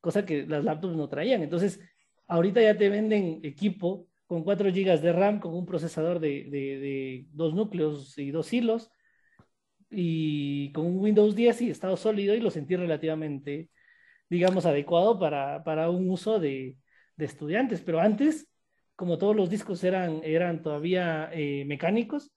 cosa 0.00 0.24
que 0.24 0.46
las 0.46 0.64
laptops 0.64 0.96
no 0.96 1.08
traían. 1.08 1.42
Entonces, 1.42 1.80
ahorita 2.28 2.62
ya 2.62 2.78
te 2.78 2.88
venden 2.88 3.40
equipo 3.42 4.06
con 4.28 4.44
4 4.44 4.70
GB 4.70 5.00
de 5.00 5.12
RAM, 5.12 5.40
con 5.40 5.52
un 5.52 5.66
procesador 5.66 6.20
de, 6.20 7.26
dos 7.32 7.52
núcleos 7.52 8.16
y 8.18 8.30
dos 8.30 8.52
hilos, 8.52 8.88
y 9.90 10.70
con 10.70 10.86
un 10.86 11.00
Windows 11.00 11.34
10 11.34 11.62
y 11.62 11.70
estado 11.70 11.96
sólido, 11.96 12.36
y 12.36 12.40
lo 12.40 12.52
sentí 12.52 12.76
relativamente, 12.76 13.68
digamos, 14.28 14.64
adecuado 14.64 15.18
para, 15.18 15.64
para 15.64 15.90
un 15.90 16.08
uso 16.08 16.38
de, 16.38 16.76
de 17.16 17.24
estudiantes. 17.24 17.80
Pero 17.80 17.98
antes, 17.98 18.48
como 18.94 19.18
todos 19.18 19.34
los 19.34 19.50
discos 19.50 19.82
eran, 19.82 20.20
eran 20.22 20.62
todavía 20.62 21.30
eh, 21.32 21.64
mecánicos, 21.66 22.30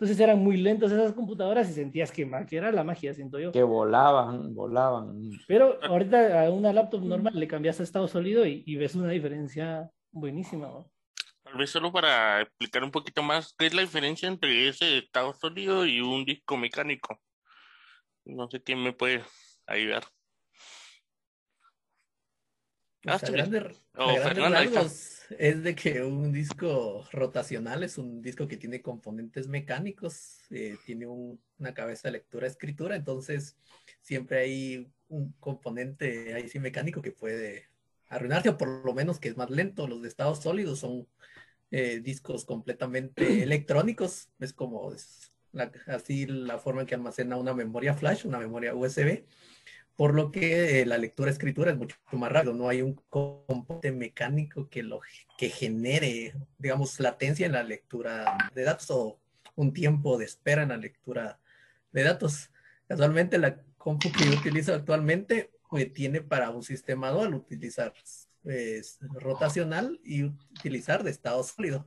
entonces 0.00 0.18
eran 0.18 0.38
muy 0.38 0.56
lentos 0.56 0.90
esas 0.90 1.12
computadoras 1.12 1.68
y 1.68 1.74
sentías 1.74 2.10
que 2.10 2.24
Mac 2.24 2.50
era 2.54 2.72
la 2.72 2.82
magia, 2.82 3.12
siento 3.12 3.38
yo. 3.38 3.52
Que 3.52 3.62
volaban, 3.62 4.54
volaban. 4.54 5.28
Pero 5.46 5.78
ahorita 5.82 6.46
a 6.46 6.50
una 6.50 6.72
laptop 6.72 7.02
normal 7.02 7.34
le 7.38 7.46
cambias 7.46 7.80
a 7.80 7.82
estado 7.82 8.08
sólido 8.08 8.46
y, 8.46 8.62
y 8.64 8.76
ves 8.76 8.94
una 8.94 9.10
diferencia 9.10 9.90
buenísima. 10.10 10.68
¿no? 10.68 10.90
Tal 11.42 11.54
vez 11.58 11.68
solo 11.68 11.92
para 11.92 12.40
explicar 12.40 12.82
un 12.82 12.90
poquito 12.90 13.22
más, 13.22 13.54
¿qué 13.58 13.66
es 13.66 13.74
la 13.74 13.82
diferencia 13.82 14.26
entre 14.26 14.68
ese 14.68 14.96
estado 14.96 15.34
sólido 15.34 15.84
y 15.84 16.00
un 16.00 16.24
disco 16.24 16.56
mecánico? 16.56 17.20
No 18.24 18.48
sé 18.48 18.62
quién 18.62 18.82
me 18.82 18.94
puede 18.94 19.22
ayudar. 19.66 20.04
Ah, 23.06 23.18
Pues 23.20 23.22
a 23.24 23.26
sí. 23.26 23.34
Oh, 23.98 24.16
Fernando, 24.16 24.58
rasgos 24.58 25.19
es 25.38 25.62
de 25.62 25.74
que 25.74 26.02
un 26.02 26.32
disco 26.32 27.04
rotacional 27.12 27.82
es 27.82 27.98
un 27.98 28.22
disco 28.22 28.48
que 28.48 28.56
tiene 28.56 28.82
componentes 28.82 29.48
mecánicos, 29.48 30.38
eh, 30.50 30.76
tiene 30.84 31.06
un- 31.06 31.40
una 31.58 31.74
cabeza 31.74 32.08
de 32.08 32.12
lectura-escritura, 32.12 32.96
entonces 32.96 33.56
siempre 34.00 34.38
hay 34.40 34.90
un 35.08 35.32
componente 35.40 36.34
ahí 36.34 36.48
sí 36.48 36.58
mecánico 36.58 37.02
que 37.02 37.12
puede 37.12 37.68
arruinarse 38.08 38.48
o 38.50 38.58
por 38.58 38.84
lo 38.84 38.94
menos 38.94 39.20
que 39.20 39.28
es 39.28 39.36
más 39.36 39.50
lento. 39.50 39.86
Los 39.86 40.02
de 40.02 40.08
estado 40.08 40.34
sólido 40.34 40.76
son 40.76 41.06
eh, 41.70 42.00
discos 42.00 42.44
completamente 42.44 43.42
electrónicos, 43.42 44.30
es 44.40 44.52
como 44.52 44.92
es 44.92 45.32
así 45.86 46.26
la 46.26 46.58
forma 46.58 46.82
en 46.82 46.86
que 46.86 46.94
almacena 46.94 47.36
una 47.36 47.54
memoria 47.54 47.94
flash, 47.94 48.24
una 48.26 48.38
memoria 48.38 48.74
USB 48.74 49.24
por 49.96 50.14
lo 50.14 50.30
que 50.30 50.80
eh, 50.80 50.86
la 50.86 50.98
lectura-escritura 50.98 51.72
es 51.72 51.76
mucho 51.76 51.96
más 52.12 52.32
rápido, 52.32 52.54
no 52.54 52.68
hay 52.68 52.82
un 52.82 52.94
componente 53.08 53.92
mecánico 53.92 54.68
que 54.68 54.82
lo 54.82 55.00
que 55.36 55.50
genere, 55.50 56.34
digamos, 56.58 56.98
latencia 57.00 57.46
en 57.46 57.52
la 57.52 57.62
lectura 57.62 58.50
de 58.54 58.62
datos 58.62 58.90
o 58.90 59.20
un 59.56 59.72
tiempo 59.72 60.16
de 60.18 60.24
espera 60.24 60.62
en 60.62 60.70
la 60.70 60.76
lectura 60.76 61.38
de 61.92 62.02
datos. 62.02 62.50
Casualmente 62.88 63.38
la 63.38 63.62
compu 63.76 64.10
que 64.12 64.24
yo 64.24 64.38
utilizo 64.38 64.74
actualmente 64.74 65.50
eh, 65.72 65.86
tiene 65.86 66.20
para 66.20 66.50
un 66.50 66.62
sistema 66.62 67.10
dual 67.10 67.34
utilizar 67.34 67.92
eh, 68.44 68.82
rotacional 69.14 70.00
y 70.02 70.24
utilizar 70.24 71.04
de 71.04 71.10
estado 71.10 71.42
sólido. 71.42 71.86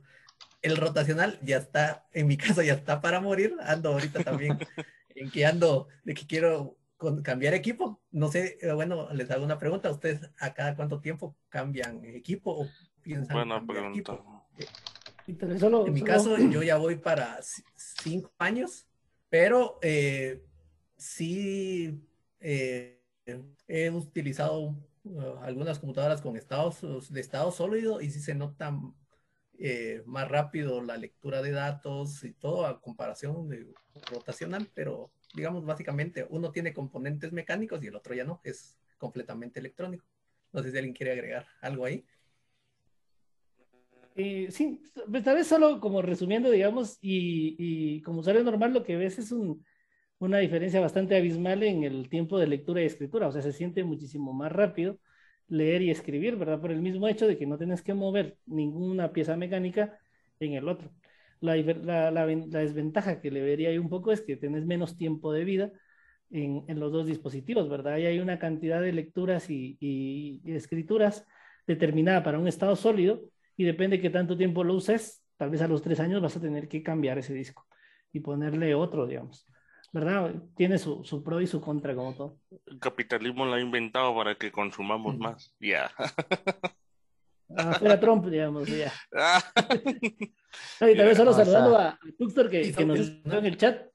El 0.62 0.76
rotacional 0.76 1.38
ya 1.42 1.58
está, 1.58 2.06
en 2.12 2.26
mi 2.26 2.36
caso 2.36 2.62
ya 2.62 2.74
está 2.74 3.00
para 3.00 3.20
morir, 3.20 3.56
ando 3.60 3.90
ahorita 3.92 4.22
también 4.22 4.58
en 5.14 5.30
que 5.30 5.46
ando 5.46 5.88
de 6.04 6.14
que 6.14 6.26
quiero 6.26 6.78
con- 6.96 7.22
cambiar 7.22 7.54
equipo. 7.54 8.00
No 8.10 8.30
sé, 8.30 8.58
eh, 8.60 8.72
bueno, 8.72 9.08
les 9.12 9.30
hago 9.30 9.44
una 9.44 9.58
pregunta. 9.58 9.90
¿Ustedes 9.90 10.20
a 10.38 10.54
cada 10.54 10.76
cuánto 10.76 11.00
tiempo 11.00 11.36
cambian 11.48 12.04
equipo 12.04 12.50
o 12.52 12.66
piensan 13.02 13.36
Buena 13.36 13.66
pregunta. 13.66 13.90
equipo? 14.12 14.44
Vez 15.26 15.60
solo, 15.60 15.86
En 15.86 15.94
mi 15.94 16.00
solo- 16.00 16.12
caso, 16.12 16.38
yo 16.50 16.62
ya 16.62 16.76
voy 16.76 16.96
para 16.96 17.38
cinco 18.02 18.32
años, 18.38 18.86
pero 19.30 19.78
eh, 19.82 20.42
sí 20.96 21.98
eh, 22.40 23.00
he 23.66 23.90
utilizado 23.90 24.76
uh, 25.04 25.36
algunas 25.42 25.78
computadoras 25.78 26.20
con 26.20 26.36
estados 26.36 27.10
de 27.10 27.20
estado 27.20 27.50
sólido 27.52 28.00
y 28.02 28.10
sí 28.10 28.20
se 28.20 28.34
nota 28.34 28.78
eh, 29.58 30.02
más 30.04 30.28
rápido 30.28 30.82
la 30.82 30.96
lectura 30.98 31.40
de 31.40 31.52
datos 31.52 32.22
y 32.24 32.32
todo 32.34 32.66
a 32.66 32.80
comparación 32.80 33.48
de 33.48 33.66
rotacional, 34.10 34.68
pero 34.74 35.10
digamos 35.34 35.64
básicamente 35.64 36.26
uno 36.30 36.50
tiene 36.50 36.72
componentes 36.72 37.32
mecánicos 37.32 37.82
y 37.82 37.88
el 37.88 37.96
otro 37.96 38.14
ya 38.14 38.24
no, 38.24 38.40
es 38.44 38.78
completamente 38.98 39.60
electrónico. 39.60 40.04
No 40.52 40.62
sé 40.62 40.70
si 40.70 40.78
alguien 40.78 40.94
quiere 40.94 41.12
agregar 41.12 41.46
algo 41.60 41.84
ahí. 41.84 42.04
Eh, 44.16 44.46
sí, 44.50 44.80
pues, 45.10 45.24
tal 45.24 45.34
vez 45.34 45.46
solo 45.48 45.80
como 45.80 46.00
resumiendo, 46.00 46.50
digamos, 46.50 46.98
y, 47.00 47.56
y 47.58 48.02
como 48.02 48.20
usuario 48.20 48.44
normal 48.44 48.72
lo 48.72 48.84
que 48.84 48.96
ves 48.96 49.18
es 49.18 49.32
un, 49.32 49.64
una 50.18 50.38
diferencia 50.38 50.80
bastante 50.80 51.16
abismal 51.16 51.64
en 51.64 51.82
el 51.82 52.08
tiempo 52.08 52.38
de 52.38 52.46
lectura 52.46 52.80
y 52.82 52.86
escritura, 52.86 53.26
o 53.26 53.32
sea, 53.32 53.42
se 53.42 53.52
siente 53.52 53.82
muchísimo 53.82 54.32
más 54.32 54.52
rápido 54.52 55.00
leer 55.48 55.82
y 55.82 55.90
escribir, 55.90 56.36
¿verdad? 56.36 56.60
Por 56.60 56.72
el 56.72 56.80
mismo 56.80 57.08
hecho 57.08 57.26
de 57.26 57.36
que 57.36 57.46
no 57.46 57.58
tienes 57.58 57.82
que 57.82 57.94
mover 57.94 58.38
ninguna 58.46 59.12
pieza 59.12 59.36
mecánica 59.36 59.98
en 60.40 60.54
el 60.54 60.68
otro. 60.68 60.90
La, 61.40 61.56
difer- 61.56 61.82
la, 61.84 62.10
la 62.10 62.24
ven- 62.24 62.50
la 62.50 62.60
desventaja 62.60 63.20
que 63.20 63.30
le 63.30 63.42
vería 63.42 63.70
ahí 63.70 63.78
un 63.78 63.88
poco 63.90 64.12
es 64.12 64.22
que 64.22 64.36
tenés 64.36 64.64
menos 64.66 64.96
tiempo 64.96 65.32
de 65.32 65.44
vida 65.44 65.72
en, 66.30 66.64
en 66.68 66.80
los 66.80 66.92
dos 66.92 67.06
dispositivos, 67.06 67.68
¿verdad? 67.68 67.98
Y 67.98 68.06
hay 68.06 68.18
una 68.20 68.38
cantidad 68.38 68.80
de 68.80 68.92
lecturas 68.92 69.50
y, 69.50 69.76
y- 69.80 70.40
y 70.44 70.52
escrituras 70.54 71.26
determinada 71.66 72.22
para 72.22 72.38
un 72.38 72.48
estado 72.48 72.76
sólido 72.76 73.20
y 73.56 73.64
depende 73.64 73.96
de 73.96 74.02
qué 74.02 74.10
tanto 74.10 74.36
tiempo 74.36 74.64
lo 74.64 74.74
uses, 74.74 75.22
tal 75.36 75.50
vez 75.50 75.62
a 75.62 75.68
los 75.68 75.82
tres 75.82 76.00
años 76.00 76.20
vas 76.22 76.36
a 76.36 76.40
tener 76.40 76.68
que 76.68 76.82
cambiar 76.82 77.18
ese 77.18 77.34
disco 77.34 77.66
y 78.12 78.20
ponerle 78.20 78.74
otro, 78.74 79.06
digamos. 79.06 79.46
¿Verdad? 79.92 80.34
Tiene 80.56 80.78
su, 80.78 81.04
su 81.04 81.22
pro 81.22 81.40
y 81.40 81.46
su 81.46 81.60
contra, 81.60 81.94
como 81.94 82.12
todo. 82.14 82.38
El 82.66 82.78
capitalismo 82.80 83.44
lo 83.46 83.54
ha 83.54 83.60
inventado 83.60 84.14
para 84.14 84.34
que 84.36 84.50
consumamos 84.50 85.16
Mm. 85.16 85.22
más. 85.22 85.54
Ya. 85.60 85.90
Afuera 87.56 88.00
Trump, 88.00 88.26
digamos, 88.26 88.68
ya. 88.68 88.92
Ah, 89.16 89.42
No, 90.80 90.88
y 90.88 90.96
tal 90.96 91.06
vez 91.06 91.16
solo 91.16 91.32
O 91.32 91.34
sea, 91.34 91.44
saludando 91.44 91.76
a, 91.78 91.98
Tuxtor 92.18 92.48
que, 92.48 92.72
que 92.72 92.84
nos 92.84 93.00
es- 93.00 93.08
escribió 93.08 93.38
en 93.40 93.46
el 93.46 93.56
chat 93.56 93.86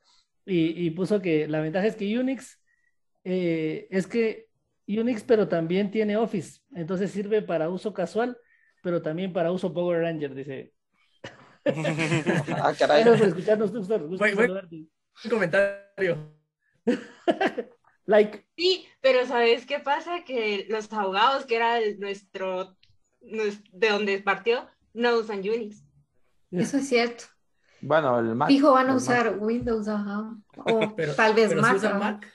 y, 0.45 0.85
y 0.85 0.89
puso 0.91 1.21
que 1.21 1.47
la 1.47 1.61
ventaja 1.61 1.87
es 1.87 1.95
que 1.95 2.17
Unix 2.19 2.61
eh, 3.23 3.87
es 3.89 4.07
que 4.07 4.47
Unix, 4.87 5.23
pero 5.23 5.47
también 5.47 5.89
tiene 5.91 6.17
Office, 6.17 6.61
entonces 6.75 7.11
sirve 7.11 7.41
para 7.41 7.69
uso 7.69 7.93
casual, 7.93 8.37
pero 8.83 9.01
también 9.01 9.31
para 9.31 9.51
uso 9.51 9.73
Power 9.73 10.01
Ranger, 10.01 10.33
dice. 10.35 10.73
Ah, 11.65 12.73
caray. 12.77 13.03
Gracias 13.03 13.19
por 13.19 13.27
escucharnos, 13.27 13.71
Tuxtor. 13.71 14.07
gusto 14.07 14.25
Voy- 14.25 14.33
voy- 14.33 14.45
saludarte. 14.45 14.75
Un 15.23 15.29
comentario. 15.29 16.33
Like. 18.05 18.45
Sí, 18.57 18.85
pero 19.01 19.25
¿sabes 19.27 19.65
qué 19.65 19.79
pasa? 19.79 20.23
Que 20.25 20.65
los 20.69 20.91
abogados, 20.91 21.45
que 21.45 21.55
era 21.57 21.77
el- 21.77 21.99
nuestro, 21.99 22.63
nues- 22.65 22.78
de 23.21 23.89
donde 23.89 24.19
partió, 24.21 24.67
no 24.93 25.17
usan 25.17 25.39
Unix. 25.39 25.83
Eso 26.51 26.77
es 26.77 26.87
cierto. 26.89 27.25
Bueno, 27.81 28.19
el 28.19 28.35
Mac. 28.35 28.49
Fijo, 28.49 28.73
van 28.73 28.89
a 28.89 28.95
usar 28.95 29.31
Mac. 29.31 29.41
Windows, 29.41 29.87
ajá. 29.87 30.35
O 30.57 30.95
Pero, 30.95 31.13
tal 31.15 31.33
vez 31.33 31.49
pero 31.49 31.61
Mac. 31.61 31.77
si 31.79 31.85
ajá. 31.87 31.99
Mac, 31.99 32.27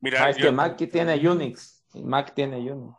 Mira, 0.00 0.24
Ah, 0.24 0.30
es 0.30 0.36
yo, 0.36 0.46
que 0.46 0.52
Mac 0.52 0.76
tiene 0.90 1.28
Unix. 1.28 1.84
Mac 1.94 2.34
tiene 2.34 2.58
Unix. 2.58 2.96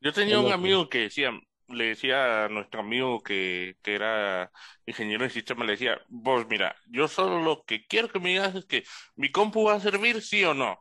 yo 0.00 0.12
tenía 0.12 0.40
un 0.40 0.52
amigo 0.52 0.88
que 0.88 1.00
decía, 1.02 1.30
le 1.68 1.84
decía 1.88 2.44
a 2.44 2.48
nuestro 2.48 2.80
amigo 2.80 3.20
que, 3.22 3.76
que 3.82 3.94
era 3.94 4.50
ingeniero 4.86 5.24
en 5.24 5.30
sistema, 5.30 5.64
le 5.64 5.72
decía, 5.72 6.00
vos 6.08 6.46
mira, 6.48 6.74
yo 6.88 7.08
solo 7.08 7.42
lo 7.42 7.64
que 7.64 7.86
quiero 7.86 8.08
que 8.08 8.20
me 8.20 8.30
digas 8.30 8.54
es 8.54 8.64
que 8.66 8.84
mi 9.16 9.30
compu 9.30 9.64
va 9.64 9.74
a 9.74 9.80
servir 9.80 10.22
sí 10.22 10.44
o 10.44 10.54
no. 10.54 10.78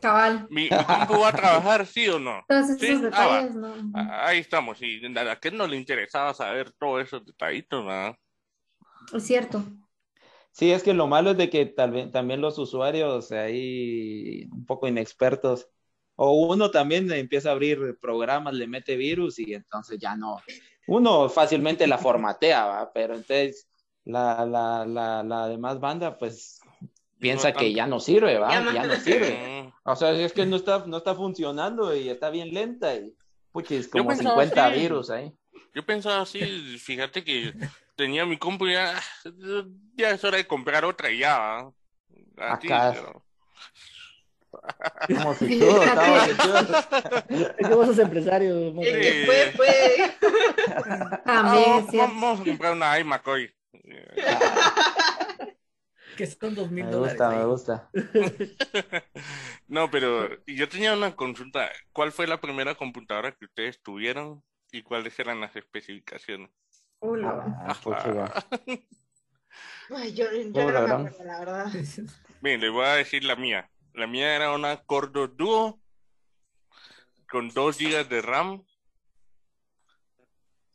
Cabal. 0.00 0.48
Mi, 0.50 0.62
mi 0.64 0.84
compu 0.84 1.18
va 1.20 1.28
a 1.28 1.32
trabajar 1.32 1.86
sí 1.86 2.08
o 2.08 2.18
no. 2.18 2.42
Todos 2.46 2.70
esos 2.70 2.80
Sí, 2.80 2.86
ah, 2.90 3.02
detalles, 3.02 3.54
¿no? 3.54 3.74
Ah, 3.94 4.26
Ahí 4.28 4.38
estamos, 4.38 4.80
y 4.82 5.00
a 5.18 5.36
qué 5.40 5.50
no 5.50 5.66
le 5.66 5.76
interesaba 5.76 6.34
saber 6.34 6.72
todos 6.72 7.02
esos 7.02 7.24
detallitos, 7.24 7.84
¿verdad? 7.84 8.14
Es 9.12 9.24
cierto. 9.26 9.62
Sí, 10.52 10.72
es 10.72 10.82
que 10.82 10.94
lo 10.94 11.06
malo 11.06 11.30
es 11.32 11.36
de 11.38 11.48
que 11.48 11.66
tal 11.66 11.92
vez 11.92 12.10
también 12.10 12.40
los 12.40 12.58
usuarios 12.58 13.30
ahí 13.32 14.46
un 14.52 14.66
poco 14.66 14.88
inexpertos, 14.88 15.68
o 16.16 16.32
uno 16.32 16.70
también 16.70 17.10
empieza 17.12 17.50
a 17.50 17.52
abrir 17.52 17.98
programas, 18.00 18.54
le 18.54 18.66
mete 18.66 18.96
virus 18.96 19.38
y 19.38 19.54
entonces 19.54 19.98
ya 19.98 20.16
no. 20.16 20.38
Uno 20.86 21.28
fácilmente 21.28 21.86
la 21.86 21.98
formatea, 21.98 22.64
¿va? 22.66 22.92
Pero 22.92 23.14
entonces 23.14 23.68
la, 24.04 24.44
la, 24.44 24.84
la, 24.86 25.22
la 25.22 25.48
demás 25.48 25.78
banda 25.80 26.18
pues 26.18 26.59
piensa 27.20 27.50
No 27.52 27.58
que 27.58 27.72
ya 27.72 27.86
no 27.86 28.00
sirve, 28.00 28.38
¿va? 28.38 28.50
Ya 28.50 28.72
Ya 28.72 28.82
no. 28.84 28.94
sirve. 29.00 29.72
O 29.84 29.96
sea, 29.96 30.10
es 30.12 30.32
que 30.32 30.46
no 30.46 30.56
está, 30.56 30.84
no 30.86 30.96
está 30.98 31.14
funcionando 31.14 31.94
y 31.94 32.08
está 32.08 32.30
bien 32.30 32.52
lenta 32.52 32.94
y 32.94 33.14
puchis, 33.52 33.86
Yo 33.86 33.90
como 34.04 34.08
pensaba 34.10 34.30
50 34.42 34.66
así. 34.66 34.80
virus 34.80 35.10
ahí. 35.10 35.32
Yo 35.74 35.84
pensaba 35.86 36.22
así, 36.22 36.40
fíjate 36.78 37.22
que 37.24 37.52
tenía 37.96 38.26
mi 38.26 38.36
compu 38.38 38.66
y 38.66 38.72
ya, 38.72 39.00
ya 39.94 40.10
es 40.10 40.24
hora 40.24 40.36
de 40.38 40.46
comprar 40.46 40.84
otra 40.84 41.10
y 41.10 41.18
ya, 41.18 41.68
Acá. 42.36 42.92
pero- 42.94 43.24
Como 45.06 45.34
si 45.34 45.60
todo 45.60 45.82
estaba. 45.82 46.26
Es. 46.26 46.36
También 46.36 47.50
Ah, 51.24 51.78
es 51.84 51.90
cierto. 51.90 51.96
vamos 51.98 52.40
a 52.40 52.44
comprar 52.44 52.72
una 52.72 52.98
iMac 52.98 53.26
hoy. 53.28 53.50
Que 56.16 56.26
son 56.26 56.54
dos 56.54 56.70
mil 56.70 56.84
Me 56.84 56.90
dólares. 56.90 57.18
gusta, 57.18 57.30
me 57.36 57.44
gusta. 57.44 57.90
No, 59.68 59.90
pero 59.90 60.28
yo 60.46 60.68
tenía 60.68 60.94
una 60.94 61.14
consulta. 61.14 61.70
¿Cuál 61.92 62.10
fue 62.12 62.26
la 62.26 62.40
primera 62.40 62.74
computadora 62.74 63.32
que 63.32 63.44
ustedes 63.44 63.80
tuvieron 63.80 64.42
y 64.72 64.82
cuáles 64.82 65.16
eran 65.18 65.40
las 65.40 65.54
especificaciones? 65.54 66.50
Hola. 66.98 67.44
Ah. 67.66 68.44
Ay, 69.90 70.14
yo, 70.14 70.24
yo 70.32 70.52
¿Cómo 70.52 70.70
no 70.70 70.72
la 70.72 70.98
me 70.98 71.08
acuerdo, 71.08 71.24
la 71.24 71.38
verdad. 71.38 71.66
Bien, 72.40 72.60
les 72.60 72.70
voy 72.70 72.84
a 72.84 72.94
decir 72.94 73.24
la 73.24 73.36
mía. 73.36 73.70
La 73.94 74.06
mía 74.06 74.34
era 74.34 74.52
una 74.52 74.76
Cordo 74.84 75.28
Duo 75.28 75.80
con 77.28 77.48
2 77.48 77.78
GB 77.78 78.08
de 78.08 78.22
RAM 78.22 78.64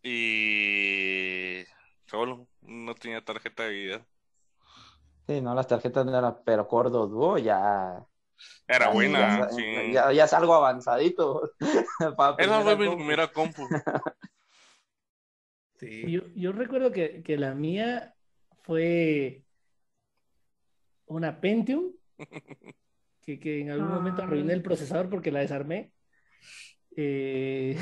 y 0.04 1.64
solo, 2.06 2.48
no 2.62 2.96
tenía 2.96 3.24
tarjeta 3.24 3.64
de 3.64 3.70
video. 3.72 4.08
Sí, 5.28 5.42
no, 5.42 5.56
las 5.56 5.68
tarjetas 5.68 6.06
no 6.06 6.18
eran, 6.18 6.38
pero 6.46 6.68
Cordo 6.68 7.08
Duo 7.08 7.38
ya, 7.38 8.06
Era 8.68 8.90
buena, 8.90 9.40
ya, 9.40 9.50
sí. 9.50 9.64
ya, 9.94 10.12
ya 10.12 10.24
es 10.26 10.34
algo 10.34 10.54
avanzadito. 10.54 11.52
Esa 12.38 12.62
fue 12.62 12.76
mi 12.78 12.96
primera 12.96 13.28
compu. 13.32 13.64
Sí. 15.78 16.10
Yo, 16.10 16.22
yo 16.36 16.54
recuerdo 16.54 16.90
que, 16.94 17.22
que 17.22 17.36
la 17.38 17.54
mía 17.54 18.16
fue 18.62 19.44
una 21.06 21.42
Pentium, 21.42 21.92
que, 23.22 23.40
que 23.42 23.60
en 23.60 23.72
algún 23.72 23.90
momento 23.90 24.22
Ah. 24.22 24.26
arruiné 24.26 24.54
el 24.54 24.62
procesador 24.62 25.10
porque 25.10 25.32
la 25.34 25.42
desarmé. 25.42 25.92
Eh, 26.96 27.78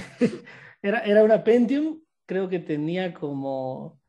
era, 0.82 1.02
era 1.02 1.24
una 1.24 1.44
Pentium, 1.44 2.02
creo 2.26 2.50
que 2.50 2.58
tenía 2.58 3.14
como 3.14 4.02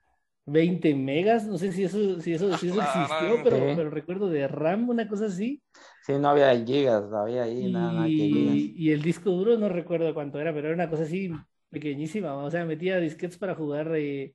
20 0.46 0.94
megas, 0.94 1.46
no 1.46 1.58
sé 1.58 1.72
si 1.72 1.84
eso, 1.84 2.20
si 2.20 2.34
eso, 2.34 2.56
si 2.58 2.68
eso 2.68 2.80
existió, 2.82 3.42
pero, 3.42 3.56
Sí. 3.56 3.62
pero 3.74 3.90
recuerdo 3.90 4.28
de 4.28 4.48
RAM, 4.48 4.88
una 4.90 5.08
cosa 5.08 5.26
así. 5.26 5.62
Sí, 6.06 6.12
no 6.18 6.28
había 6.28 6.54
gigas, 6.64 7.08
no 7.08 7.18
había 7.18 7.44
ahí 7.44 7.66
nada, 7.72 7.92
nada 7.92 8.06
que 8.12 8.28
gigas. 8.28 8.54
Y, 8.54 8.74
y 8.76 8.90
el 8.92 9.02
disco 9.02 9.30
duro 9.30 9.56
no 9.58 9.68
recuerdo 9.68 10.12
cuánto 10.14 10.38
era, 10.40 10.52
pero 10.52 10.66
era 10.68 10.74
una 10.74 10.90
cosa 10.90 11.04
así 11.04 11.30
pequeñísima. 11.70 12.34
O 12.36 12.50
sea, 12.50 12.64
metía 12.64 12.98
disquetes 13.00 13.38
para 13.38 13.54
jugar 13.54 13.90
eh, 13.96 14.34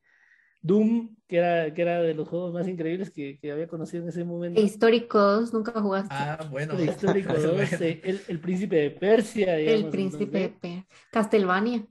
Doom, 0.61 1.15
que 1.27 1.37
era, 1.37 1.73
que 1.73 1.81
era 1.81 2.01
de 2.01 2.13
los 2.13 2.27
juegos 2.27 2.53
más 2.53 2.67
increíbles 2.67 3.11
que, 3.11 3.39
que 3.39 3.51
había 3.51 3.67
conocido 3.67 4.03
en 4.03 4.09
ese 4.09 4.23
momento. 4.25 4.61
Históricos, 4.61 5.53
nunca 5.53 5.79
jugaste. 5.81 6.15
Ah, 6.15 6.47
bueno. 6.49 6.75
De 6.75 6.85
Histórico 6.85 7.33
Eso 7.37 7.47
2, 7.53 7.61
es 7.61 7.81
eh, 7.81 8.01
el, 8.03 8.21
el 8.27 8.39
Príncipe 8.39 8.75
de 8.77 8.91
Persia, 8.91 9.57
El 9.57 9.65
digamos, 9.65 9.83
en 9.85 9.91
príncipe 9.91 10.39
de 10.39 10.49
2D, 10.49 10.59
Per- 10.59 10.85
Castlevania. 11.11 11.87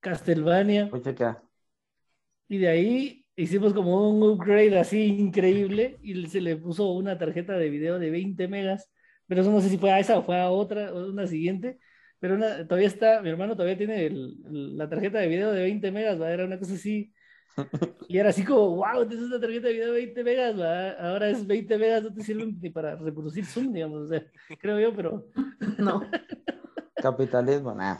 Castlevania. 0.00 0.88
Puchica. 0.90 1.42
Y 2.48 2.58
de 2.58 2.68
ahí 2.68 3.24
hicimos 3.42 3.72
como 3.72 4.10
un 4.10 4.22
upgrade 4.22 4.78
así 4.78 5.04
increíble 5.04 5.98
y 6.02 6.26
se 6.26 6.40
le 6.40 6.56
puso 6.56 6.90
una 6.92 7.16
tarjeta 7.18 7.54
de 7.56 7.70
video 7.70 7.98
de 7.98 8.10
20 8.10 8.48
megas, 8.48 8.90
pero 9.26 9.42
eso 9.42 9.52
no 9.52 9.60
sé 9.60 9.68
si 9.68 9.78
fue 9.78 9.90
a 9.92 9.98
esa 10.00 10.18
o 10.18 10.22
fue 10.24 10.40
a 10.40 10.50
otra 10.50 10.92
o 10.92 11.10
una 11.10 11.26
siguiente, 11.26 11.78
pero 12.18 12.34
una- 12.34 12.66
todavía 12.66 12.88
está, 12.88 13.20
mi 13.22 13.28
hermano 13.30 13.54
todavía 13.54 13.78
tiene 13.78 14.06
el- 14.06 14.76
la 14.76 14.88
tarjeta 14.88 15.18
de 15.18 15.28
video 15.28 15.52
de 15.52 15.62
20 15.62 15.90
megas, 15.92 16.20
¿va? 16.20 16.30
era 16.32 16.44
una 16.44 16.58
cosa 16.58 16.74
así. 16.74 17.12
Y 18.08 18.18
era 18.18 18.30
así 18.30 18.44
como, 18.44 18.76
wow, 18.76 19.06
tienes 19.06 19.26
una 19.26 19.40
tarjeta 19.40 19.68
de 19.68 19.74
video 19.74 19.86
de 19.92 20.00
20 20.00 20.24
megas, 20.24 20.58
¿va? 20.58 20.90
ahora 20.92 21.28
es 21.30 21.46
20 21.46 21.76
megas, 21.78 22.02
no 22.02 22.12
te 22.14 22.22
sirven 22.22 22.58
ni 22.60 22.70
para 22.70 22.96
reproducir 22.96 23.44
Zoom, 23.44 23.72
digamos, 23.72 24.02
o 24.02 24.08
sea, 24.08 24.24
creo 24.58 24.80
yo, 24.80 24.94
pero 24.94 25.26
No. 25.78 26.02
Capitalismo, 27.00 27.70
Eh, 27.70 27.74
una 27.74 27.98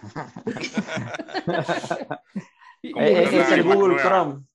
es 3.43 3.53
el 3.53 3.63
Google. 3.63 3.97
Chrome. 4.03 4.48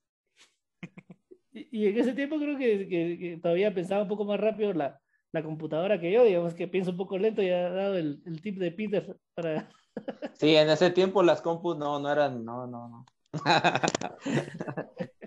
Y 1.74 1.88
en 1.88 1.98
ese 1.98 2.14
tiempo 2.14 2.38
creo 2.38 2.56
que, 2.56 2.88
que- 2.88 3.18
que 3.20 3.40
todavía 3.42 3.74
pensaba 3.74 4.04
un 4.04 4.08
poco 4.08 4.26
más 4.26 4.40
rápido 4.40 4.74
la, 4.74 5.00
la 5.32 5.42
computadora 5.42 6.00
que 6.00 6.12
yo, 6.12 6.24
digamos 6.24 6.54
que 6.54 6.68
pienso 6.68 6.92
un 6.92 6.98
poco 6.98 7.18
lento 7.18 7.42
y 7.42 7.50
ha 7.50 7.68
dado 7.72 7.98
el, 7.98 8.22
el 8.28 8.42
tip 8.44 8.60
de 8.60 8.72
Peter 8.72 9.18
para... 9.34 9.68
Sí, 10.40 10.56
en 10.56 10.70
ese 10.70 10.92
tiempo 10.92 11.24
las 11.24 11.42
compus 11.42 11.76
no, 11.78 12.00
no 12.00 12.12
eran, 12.12 12.46
no, 12.46 12.68
no, 12.68 12.90
no. 12.90 13.06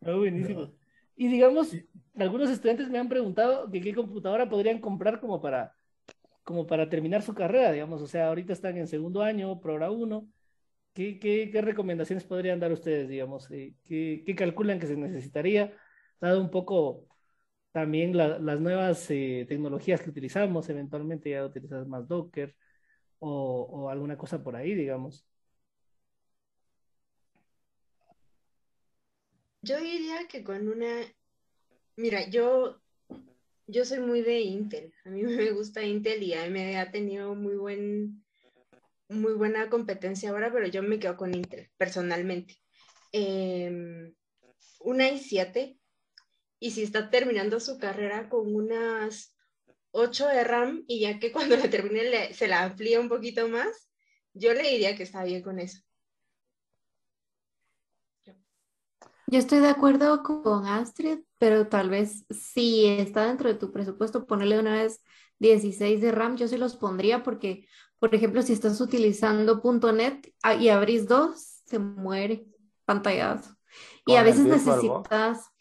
No, 0.00 0.18
buenísimo. 0.18 0.70
Y 1.16 1.28
digamos, 1.28 1.76
algunos 2.16 2.50
estudiantes 2.50 2.88
me 2.88 2.98
han 2.98 3.08
preguntado 3.08 3.70
que 3.70 3.80
qué 3.80 3.94
computadora 3.94 4.48
podrían 4.48 4.80
comprar 4.80 5.20
como 5.20 5.40
para, 5.40 5.74
como 6.42 6.66
para 6.66 6.88
terminar 6.88 7.22
su 7.22 7.34
carrera, 7.34 7.70
digamos, 7.72 8.00
o 8.02 8.06
sea, 8.06 8.28
ahorita 8.28 8.52
están 8.52 8.76
en 8.78 8.88
segundo 8.88 9.22
año, 9.22 9.60
Progra 9.60 9.90
1. 9.90 10.26
¿Qué, 10.94 11.50
recomendaciones 11.62 12.24
podrían 12.24 12.60
dar 12.60 12.72
ustedes, 12.72 13.08
digamos? 13.08 13.50
Eh, 13.50 13.74
¿qué, 13.84 14.34
calculan 14.36 14.78
que 14.78 14.86
se 14.86 14.96
necesitaría, 14.96 15.74
dado 16.20 16.40
un 16.40 16.50
poco 16.50 17.06
también 17.72 18.16
la- 18.16 18.38
las 18.38 18.60
nuevas 18.60 19.06
eh, 19.10 19.46
tecnologías 19.48 20.02
que 20.02 20.10
utilizamos, 20.10 20.68
eventualmente 20.70 21.30
ya 21.30 21.44
utilizas 21.46 21.86
más 21.88 22.08
Docker 22.08 22.54
o, 23.20 23.62
o 23.70 23.90
alguna 23.90 24.18
cosa 24.18 24.42
por 24.42 24.56
ahí, 24.56 24.74
digamos? 24.74 25.26
Yo 29.62 29.80
diría 29.80 30.26
que 30.28 30.42
con 30.44 30.68
una, 30.68 31.00
mira, 31.96 32.28
yo, 32.28 32.80
yo 33.66 33.84
soy 33.84 34.00
muy 34.00 34.22
de 34.22 34.40
Intel. 34.40 34.94
A 35.04 35.10
mí 35.10 35.22
me 35.24 35.52
gusta 35.52 35.82
Intel 35.84 36.22
y 36.22 36.34
AMD 36.34 36.76
ha 36.78 36.90
tenido 36.90 37.34
muy 37.34 37.56
buen, 37.56 38.24
muy 39.12 39.34
buena 39.34 39.70
competencia 39.70 40.30
ahora, 40.30 40.52
pero 40.52 40.66
yo 40.68 40.82
me 40.82 40.98
quedo 40.98 41.16
con 41.16 41.34
Intel 41.34 41.70
personalmente. 41.78 42.58
Em, 43.12 44.14
una 44.80 45.08
i7 45.10 45.78
y 46.60 46.72
si 46.72 46.82
está 46.84 47.10
terminando 47.10 47.60
su 47.60 47.78
carrera 47.78 48.28
con 48.28 48.54
unas 48.54 49.36
8 49.92 50.28
de 50.28 50.44
RAM 50.44 50.84
y 50.88 51.00
ya 51.00 51.18
que 51.20 51.32
cuando 51.32 51.56
la 51.56 51.70
termine 51.70 52.04
le- 52.10 52.34
se 52.34 52.48
la 52.48 52.64
amplía 52.64 53.00
un 53.00 53.08
poquito 53.08 53.48
más, 53.48 53.90
yo 54.34 54.54
le 54.54 54.62
diría 54.70 54.96
que 54.96 55.04
está 55.04 55.24
bien 55.24 55.42
con 55.42 55.60
eso. 55.60 55.80
Yo 59.26 59.38
estoy 59.38 59.60
de 59.60 59.68
acuerdo 59.68 60.22
con 60.22 60.66
Astrid, 60.66 61.20
pero 61.38 61.68
tal 61.68 61.88
vez 61.90 62.26
si 62.30 62.86
está 62.86 63.26
dentro 63.26 63.48
de 63.48 63.54
tu 63.58 63.72
presupuesto, 63.72 64.26
ponerle 64.26 64.58
una 64.58 64.74
vez 64.82 65.02
16 65.38 66.00
de 66.00 66.12
RAM, 66.12 66.36
yo 66.36 66.48
se 66.48 66.58
los 66.58 66.76
pondría 66.76 67.22
porque, 67.22 67.66
por 68.02 68.12
ejemplo, 68.16 68.42
si 68.42 68.52
estás 68.52 68.80
utilizando 68.80 69.62
.NET 69.92 70.34
ah, 70.42 70.56
y 70.56 70.70
abrís 70.70 71.06
dos, 71.06 71.62
se 71.64 71.78
muere 71.78 72.44
pantallazo. 72.84 73.54
Y 74.04 74.16
a 74.16 74.24
veces 74.24 74.44
necesitas, 74.44 75.52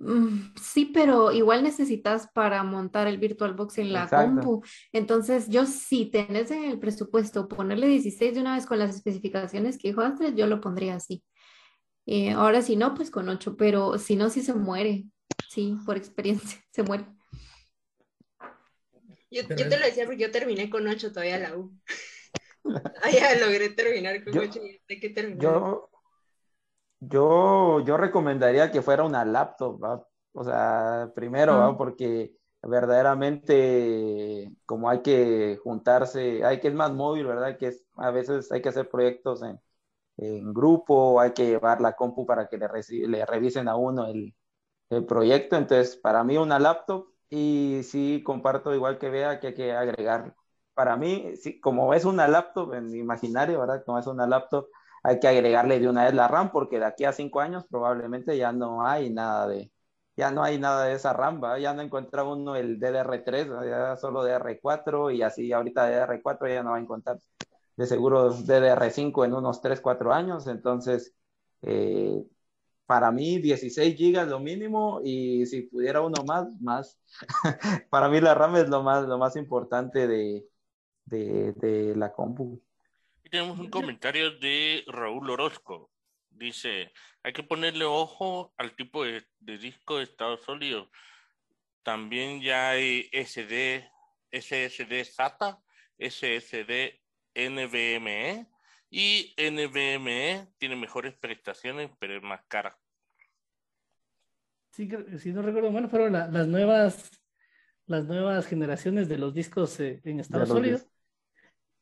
Mm, 0.00 0.54
sí, 0.58 0.86
pero 0.86 1.30
igual 1.30 1.62
necesitas 1.62 2.28
para 2.32 2.62
montar 2.62 3.06
el 3.06 3.18
VirtualBox 3.18 3.78
en 3.78 3.92
la 3.92 4.04
Exacto. 4.04 4.40
compu. 4.40 4.62
Entonces, 4.92 5.48
yo 5.48 5.66
si 5.66 6.06
tenés 6.06 6.50
en 6.50 6.64
el 6.64 6.78
presupuesto 6.78 7.48
ponerle 7.48 7.86
16 7.86 8.34
de 8.34 8.40
una 8.40 8.54
vez 8.54 8.64
con 8.64 8.78
las 8.78 8.94
especificaciones 8.94 9.76
que 9.76 9.88
dijo 9.88 10.00
Astrid, 10.00 10.34
yo 10.34 10.46
lo 10.46 10.60
pondría 10.60 10.94
así. 10.94 11.22
Eh, 12.06 12.30
ahora 12.30 12.62
si 12.62 12.76
no, 12.76 12.94
pues 12.94 13.10
con 13.10 13.28
8, 13.28 13.56
pero 13.56 13.98
si 13.98 14.16
no, 14.16 14.30
sí 14.30 14.40
se 14.40 14.54
muere. 14.54 15.04
Sí, 15.50 15.76
por 15.84 15.98
experiencia, 15.98 16.58
se 16.70 16.82
muere. 16.82 17.04
Yo, 19.30 19.42
yo 19.42 19.68
te 19.68 19.78
lo 19.78 19.86
decía 19.86 20.04
porque 20.06 20.22
yo 20.22 20.30
terminé 20.30 20.68
con 20.70 20.86
8 20.86 21.10
todavía 21.12 21.38
la 21.38 21.56
U. 21.56 21.72
Ah, 23.02 23.10
ya 23.10 23.34
logré 23.36 23.70
terminar 23.70 24.22
con 24.22 24.34
Yo- 24.34 24.42
8 24.42 24.60
y 24.88 25.00
que 25.00 25.10
terminar. 25.10 25.40
Yo, 25.42 25.88
yo, 27.00 27.80
yo 27.80 27.96
recomendaría 27.96 28.70
que 28.70 28.82
fuera 28.82 29.04
una 29.04 29.24
laptop, 29.24 29.82
¿va? 29.82 30.06
O 30.32 30.44
sea, 30.44 31.10
primero, 31.14 31.56
¿va? 31.56 31.76
Porque 31.76 32.32
verdaderamente 32.62 34.50
como 34.66 34.90
hay 34.90 35.00
que 35.02 35.58
juntarse, 35.62 36.44
hay 36.44 36.60
que 36.60 36.68
es 36.68 36.74
más 36.74 36.92
móvil, 36.92 37.26
¿verdad? 37.26 37.56
Que 37.58 37.68
es, 37.68 37.84
a 37.96 38.10
veces 38.10 38.52
hay 38.52 38.60
que 38.62 38.68
hacer 38.68 38.88
proyectos 38.90 39.42
en, 39.42 39.58
en 40.18 40.52
grupo, 40.54 41.20
hay 41.20 41.32
que 41.32 41.46
llevar 41.46 41.80
la 41.80 41.94
compu 41.96 42.26
para 42.26 42.48
que 42.48 42.58
le, 42.58 42.68
le 43.08 43.26
revisen 43.26 43.68
a 43.68 43.76
uno 43.76 44.06
el, 44.06 44.34
el 44.90 45.06
proyecto. 45.06 45.56
Entonces, 45.56 45.96
para 45.96 46.24
mí 46.24 46.38
una 46.38 46.58
laptop 46.60 47.09
y 47.30 47.82
sí 47.84 48.22
comparto 48.24 48.74
igual 48.74 48.98
que 48.98 49.10
vea 49.10 49.40
que 49.40 49.48
hay 49.48 49.54
que 49.54 49.72
agregar. 49.72 50.34
Para 50.74 50.96
mí, 50.96 51.36
sí, 51.36 51.60
como 51.60 51.94
es 51.94 52.04
una 52.04 52.28
laptop 52.28 52.74
en 52.74 52.86
mi 52.90 52.98
imaginario, 52.98 53.60
¿verdad? 53.60 53.82
Como 53.86 53.98
es 53.98 54.06
una 54.06 54.26
laptop, 54.26 54.68
hay 55.02 55.20
que 55.20 55.28
agregarle 55.28 55.80
de 55.80 55.88
una 55.88 56.04
vez 56.04 56.14
la 56.14 56.28
RAM 56.28 56.50
porque 56.52 56.78
de 56.78 56.86
aquí 56.86 57.04
a 57.04 57.12
cinco 57.12 57.40
años 57.40 57.66
probablemente 57.70 58.36
ya 58.36 58.52
no 58.52 58.86
hay 58.86 59.10
nada 59.10 59.48
de, 59.48 59.72
ya 60.16 60.30
no 60.30 60.42
hay 60.42 60.58
nada 60.58 60.84
de 60.86 60.94
esa 60.94 61.12
RAM, 61.12 61.42
¿va? 61.42 61.58
Ya 61.58 61.72
no 61.74 61.82
encuentra 61.82 62.24
uno 62.24 62.56
el 62.56 62.78
DDR3, 62.78 63.52
¿va? 63.52 63.66
ya 63.66 63.96
solo 63.96 64.22
DDR4 64.24 65.10
y 65.10 65.22
así 65.22 65.52
ahorita 65.52 65.86
DDR4 65.88 66.48
ya 66.48 66.62
no 66.62 66.70
va 66.72 66.76
a 66.76 66.80
encontrar 66.80 67.18
de 67.76 67.86
seguro 67.86 68.30
DDR5 68.32 69.24
en 69.24 69.34
unos 69.34 69.60
3, 69.62 69.80
4 69.80 70.12
años, 70.12 70.46
entonces 70.46 71.14
eh, 71.62 72.22
para 72.90 73.12
mí 73.12 73.38
16 73.38 73.96
gigas 73.96 74.26
lo 74.26 74.40
mínimo 74.40 75.00
y 75.04 75.46
si 75.46 75.62
pudiera 75.62 76.00
uno 76.00 76.24
más, 76.26 76.48
más. 76.60 77.00
para 77.88 78.08
mí 78.08 78.20
la 78.20 78.34
RAM 78.34 78.56
es 78.56 78.68
lo 78.68 78.82
más, 78.82 79.06
lo 79.06 79.16
más 79.16 79.36
importante 79.36 80.08
de, 80.08 80.44
de, 81.04 81.94
la 81.94 82.10
compu. 82.10 82.60
Y 83.22 83.30
tenemos 83.30 83.60
un 83.60 83.70
comentario 83.70 84.32
de 84.40 84.82
Raúl 84.88 85.30
Orozco. 85.30 85.92
Dice, 86.30 86.90
hay 87.22 87.32
que 87.32 87.44
ponerle 87.44 87.84
ojo 87.84 88.52
al 88.56 88.74
tipo 88.74 89.04
de, 89.04 89.24
de 89.38 89.58
disco 89.58 89.98
de 89.98 90.02
estado 90.02 90.36
sólido. 90.38 90.90
También 91.84 92.40
ya 92.40 92.70
hay 92.70 93.08
SD, 93.12 93.88
SSD 94.32 95.04
SATA, 95.04 95.62
SSD 95.96 96.98
NVMe 97.36 98.48
y 98.90 99.32
NVMe 99.38 100.48
tiene 100.58 100.74
mejores 100.74 101.14
prestaciones, 101.14 101.88
pero 102.00 102.16
es 102.16 102.22
más 102.24 102.40
cara. 102.48 102.79
Sí, 104.72 104.88
si 105.18 105.32
no 105.32 105.42
recuerdo 105.42 105.70
mal, 105.70 105.88
fueron 105.88 106.12
la- 106.12 106.28
las 106.28 106.46
nuevas, 106.46 107.10
las 107.86 108.04
nuevas 108.06 108.46
generaciones 108.46 109.08
de 109.08 109.18
los 109.18 109.34
discos 109.34 109.78
eh, 109.80 110.00
en 110.04 110.20
estado 110.20 110.40
los 110.40 110.48
sólido. 110.50 110.78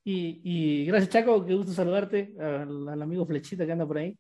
Y, 0.05 0.41
y 0.43 0.87
gracias, 0.87 1.11
Chaco, 1.11 1.45
qué 1.45 1.55
gusto 1.55 1.73
saludarte, 1.73 2.35
al, 2.41 2.89
al 2.89 3.03
amigo 3.03 3.27
Flechita 3.27 3.67
que 3.67 3.73
anda 3.73 3.87
por 3.87 3.99
ahí. 3.99 4.19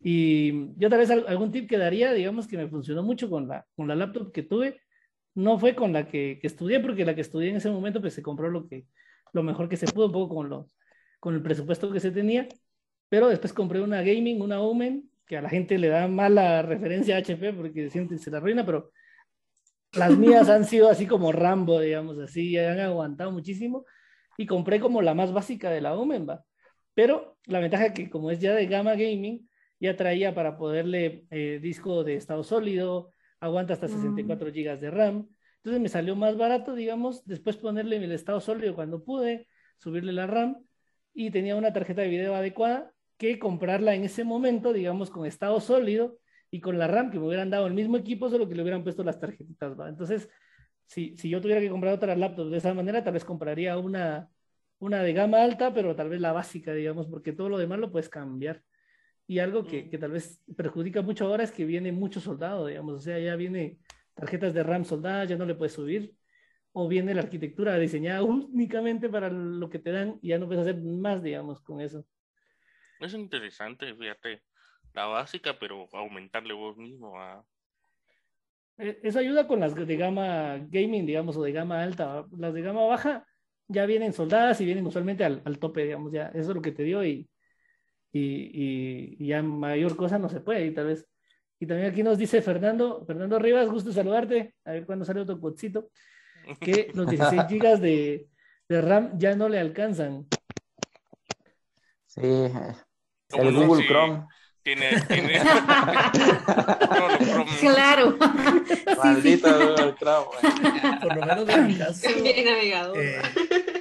Y 0.00 0.74
yo 0.78 0.90
tal 0.90 1.00
vez 1.00 1.10
al- 1.10 1.26
algún 1.28 1.52
tip 1.52 1.68
que 1.68 1.78
daría, 1.78 2.12
digamos 2.12 2.46
que 2.48 2.56
me 2.58 2.68
funcionó 2.68 3.02
mucho 3.02 3.30
con 3.30 3.48
la, 3.48 3.66
con 3.76 3.88
la 3.88 3.96
laptop 3.96 4.32
que 4.32 4.42
tuve, 4.42 4.80
no 5.34 5.58
fue 5.58 5.74
con 5.76 5.92
la 5.92 6.08
que, 6.08 6.38
que 6.40 6.48
estudié, 6.48 6.80
porque 6.80 7.04
la 7.06 7.14
que 7.14 7.22
estudié 7.22 7.50
en 7.50 7.56
ese 7.56 7.70
momento 7.70 8.00
pues 8.00 8.14
se 8.14 8.22
compró 8.22 8.50
lo, 8.50 8.68
que, 8.68 8.86
lo 9.32 9.42
mejor 9.44 9.68
que 9.68 9.76
se 9.78 9.86
pudo, 9.88 10.06
un 10.06 10.12
poco 10.12 10.34
con, 10.36 10.48
lo, 10.50 10.70
con 11.20 11.34
el 11.34 11.42
presupuesto 11.42 11.92
que 11.92 12.00
se 12.00 12.10
tenía, 12.10 12.48
pero 13.08 13.28
después 13.28 13.52
compré 13.52 13.80
una 13.82 14.02
gaming, 14.02 14.42
una 14.42 14.60
Omen, 14.60 15.10
que 15.26 15.36
a 15.36 15.42
la 15.42 15.48
gente 15.48 15.78
le 15.78 15.88
da 15.88 16.08
mala 16.08 16.62
referencia 16.62 17.16
a 17.16 17.18
HP 17.20 17.52
porque 17.52 17.90
siente 17.90 18.18
se 18.18 18.30
la 18.30 18.38
arruina, 18.38 18.64
pero 18.66 18.90
las 19.92 20.16
mías 20.16 20.48
han 20.48 20.64
sido 20.64 20.88
así 20.88 21.06
como 21.06 21.32
Rambo, 21.32 21.80
digamos 21.80 22.18
así, 22.18 22.56
han 22.58 22.80
aguantado 22.80 23.30
muchísimo 23.30 23.84
y 24.38 24.46
compré 24.46 24.80
como 24.80 25.02
la 25.02 25.14
más 25.14 25.32
básica 25.32 25.70
de 25.70 25.80
la 25.80 25.94
Omen, 25.94 26.28
va. 26.28 26.44
Pero 26.94 27.38
la 27.46 27.60
ventaja 27.60 27.92
que 27.92 28.10
como 28.10 28.30
es 28.30 28.40
ya 28.40 28.54
de 28.54 28.66
gama 28.66 28.92
gaming, 28.92 29.48
ya 29.80 29.96
traía 29.96 30.34
para 30.34 30.56
poderle 30.56 31.26
eh, 31.30 31.58
disco 31.60 32.04
de 32.04 32.16
estado 32.16 32.44
sólido, 32.44 33.10
aguanta 33.40 33.74
hasta 33.74 33.88
64 33.88 34.50
GB 34.50 34.78
de 34.78 34.90
RAM. 34.90 35.28
Entonces 35.56 35.80
me 35.80 35.88
salió 35.88 36.16
más 36.16 36.36
barato, 36.36 36.74
digamos, 36.74 37.24
después 37.26 37.56
ponerle 37.56 37.96
el 37.96 38.12
estado 38.12 38.40
sólido 38.40 38.74
cuando 38.74 39.04
pude, 39.04 39.48
subirle 39.78 40.12
la 40.12 40.26
RAM 40.26 40.64
y 41.14 41.30
tenía 41.30 41.56
una 41.56 41.72
tarjeta 41.72 42.02
de 42.02 42.08
video 42.08 42.34
adecuada 42.34 42.92
que 43.22 43.38
comprarla 43.38 43.94
en 43.94 44.04
ese 44.04 44.24
momento, 44.24 44.72
digamos, 44.72 45.10
con 45.10 45.26
estado 45.26 45.60
sólido 45.60 46.18
y 46.50 46.60
con 46.60 46.78
la 46.78 46.88
RAM 46.88 47.10
que 47.10 47.18
me 47.20 47.26
hubieran 47.26 47.50
dado 47.50 47.66
el 47.68 47.74
mismo 47.74 47.96
equipo, 47.96 48.28
solo 48.28 48.48
que 48.48 48.54
le 48.56 48.62
hubieran 48.62 48.82
puesto 48.82 49.04
las 49.04 49.20
tarjetitas, 49.20 49.78
¿va? 49.78 49.88
Entonces, 49.88 50.28
si, 50.86 51.16
si 51.16 51.30
yo 51.30 51.40
tuviera 51.40 51.60
que 51.60 51.70
comprar 51.70 51.94
otra 51.94 52.16
laptop 52.16 52.50
de 52.50 52.58
esa 52.58 52.74
manera, 52.74 53.04
tal 53.04 53.14
vez 53.14 53.24
compraría 53.24 53.78
una, 53.78 54.28
una 54.80 55.02
de 55.02 55.12
gama 55.12 55.42
alta, 55.42 55.72
pero 55.72 55.94
tal 55.96 56.08
vez 56.10 56.20
la 56.20 56.32
básica, 56.32 56.74
digamos, 56.74 57.06
porque 57.06 57.32
todo 57.32 57.48
lo 57.48 57.58
demás 57.58 57.78
lo 57.78 57.92
puedes 57.92 58.08
cambiar. 58.08 58.62
Y 59.26 59.38
algo 59.38 59.64
que, 59.64 59.88
que 59.88 59.98
tal 59.98 60.10
vez 60.10 60.42
perjudica 60.56 61.00
mucho 61.02 61.26
ahora 61.26 61.44
es 61.44 61.52
que 61.52 61.64
viene 61.64 61.92
mucho 61.92 62.20
soldado, 62.20 62.66
digamos, 62.66 62.94
o 62.94 63.00
sea, 63.00 63.18
ya 63.20 63.36
viene 63.36 63.78
tarjetas 64.14 64.52
de 64.52 64.62
RAM 64.64 64.84
soldadas, 64.84 65.28
ya 65.28 65.36
no 65.36 65.46
le 65.46 65.54
puedes 65.54 65.72
subir, 65.74 66.14
o 66.72 66.88
viene 66.88 67.14
la 67.14 67.22
arquitectura 67.22 67.78
diseñada 67.78 68.22
únicamente 68.24 69.08
para 69.08 69.30
lo 69.30 69.70
que 69.70 69.78
te 69.78 69.92
dan 69.92 70.18
y 70.22 70.28
ya 70.30 70.38
no 70.38 70.46
puedes 70.46 70.62
hacer 70.62 70.82
más, 70.82 71.22
digamos, 71.22 71.60
con 71.60 71.80
eso. 71.80 72.04
Es 73.02 73.14
interesante, 73.14 73.94
fíjate, 73.94 74.42
la 74.94 75.06
básica, 75.06 75.58
pero 75.58 75.88
aumentarle 75.92 76.54
vos 76.54 76.76
mismo 76.76 77.18
a... 77.20 77.44
Eh, 78.78 79.00
Eso 79.02 79.18
ayuda 79.18 79.46
con 79.46 79.60
las 79.60 79.74
de 79.74 79.96
gama 79.96 80.58
gaming, 80.68 81.06
digamos, 81.06 81.36
o 81.36 81.42
de 81.42 81.52
gama 81.52 81.82
alta. 81.82 82.26
Las 82.36 82.54
de 82.54 82.62
gama 82.62 82.84
baja 82.86 83.26
ya 83.68 83.86
vienen 83.86 84.12
soldadas 84.12 84.60
y 84.60 84.64
vienen 84.64 84.86
usualmente 84.86 85.24
al, 85.24 85.42
al 85.44 85.58
tope, 85.58 85.84
digamos, 85.84 86.12
ya 86.12 86.28
eso 86.28 86.50
es 86.50 86.54
lo 86.56 86.62
que 86.62 86.72
te 86.72 86.82
dio 86.84 87.04
y, 87.04 87.28
y, 88.12 88.20
y- 88.20 89.16
y 89.18 89.26
ya 89.28 89.42
mayor 89.42 89.96
cosa 89.96 90.18
no 90.18 90.28
se 90.28 90.40
puede, 90.40 90.66
y 90.66 90.74
tal 90.74 90.86
vez. 90.86 91.06
Y 91.58 91.66
también 91.66 91.90
aquí 91.90 92.02
nos 92.02 92.18
dice 92.18 92.42
Fernando, 92.42 93.04
Fernando 93.06 93.38
Rivas, 93.38 93.68
gusto 93.70 93.92
saludarte, 93.92 94.54
a 94.64 94.72
ver 94.72 94.84
cuándo 94.86 95.04
sale 95.04 95.20
otro 95.20 95.40
quotcito, 95.40 95.90
que 96.60 96.90
los 96.94 97.08
16 97.08 97.42
gigas 97.48 97.80
de, 97.80 98.28
de 98.68 98.80
RAM 98.80 99.18
ya 99.18 99.34
no 99.36 99.48
le 99.48 99.58
alcanzan. 99.60 100.26
Sí, 102.06 102.20
eh, 102.22 102.50
¿Cómo 102.52 102.91
el 103.40 103.54
no? 103.54 103.66
Google 103.66 103.82
Sí. 103.82 103.88
Chrome. 103.88 104.26
Tiene, 104.62 104.90
tiene... 105.08 105.40
Claro. 107.60 108.16
Sí, 108.66 108.76
sí. 108.76 108.84
Maldito 108.96 109.48
Google 109.58 109.94
Chrome. 109.98 110.26
güey. 110.26 111.00
Por 111.00 111.16
lo 111.16 111.26
menos 111.26 111.48
en 111.48 111.66
mi 111.66 111.76
caso, 111.76 112.08
eh, 112.94 113.22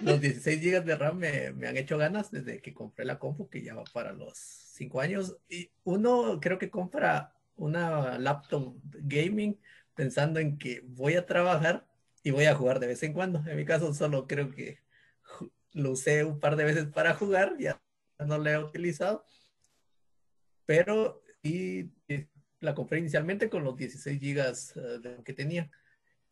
los 0.01 0.19
16 0.19 0.59
GB 0.61 0.83
de 0.83 0.95
RAM 0.95 1.17
me, 1.17 1.51
me 1.51 1.67
han 1.67 1.77
hecho 1.77 1.97
ganas 1.97 2.31
desde 2.31 2.61
que 2.61 2.73
compré 2.73 3.05
la 3.05 3.19
compu, 3.19 3.47
que 3.49 3.61
ya 3.61 3.75
va 3.75 3.83
para 3.93 4.13
los 4.13 4.37
5 4.37 5.01
años. 5.01 5.37
Y 5.49 5.69
uno 5.83 6.39
creo 6.41 6.57
que 6.57 6.69
compra 6.71 7.33
una 7.55 8.17
laptop 8.17 8.75
gaming 8.83 9.59
pensando 9.93 10.39
en 10.39 10.57
que 10.57 10.81
voy 10.83 11.15
a 11.15 11.25
trabajar 11.25 11.85
y 12.23 12.31
voy 12.31 12.45
a 12.45 12.55
jugar 12.55 12.79
de 12.79 12.87
vez 12.87 13.03
en 13.03 13.13
cuando. 13.13 13.43
En 13.47 13.55
mi 13.57 13.65
caso 13.65 13.93
solo 13.93 14.27
creo 14.27 14.49
que 14.51 14.79
lo 15.73 15.91
usé 15.91 16.23
un 16.23 16.39
par 16.39 16.55
de 16.55 16.63
veces 16.65 16.85
para 16.87 17.13
jugar, 17.13 17.55
ya 17.59 17.79
no 18.19 18.37
la 18.37 18.51
he 18.53 18.57
utilizado. 18.57 19.23
Pero 20.65 21.23
y, 21.43 21.81
y 22.07 22.27
la 22.59 22.75
compré 22.75 22.99
inicialmente 22.99 23.49
con 23.49 23.63
los 23.63 23.75
16 23.77 24.19
gigas 24.19 24.75
eh, 24.77 24.99
de 25.01 25.17
lo 25.17 25.23
que 25.23 25.33
tenía. 25.33 25.69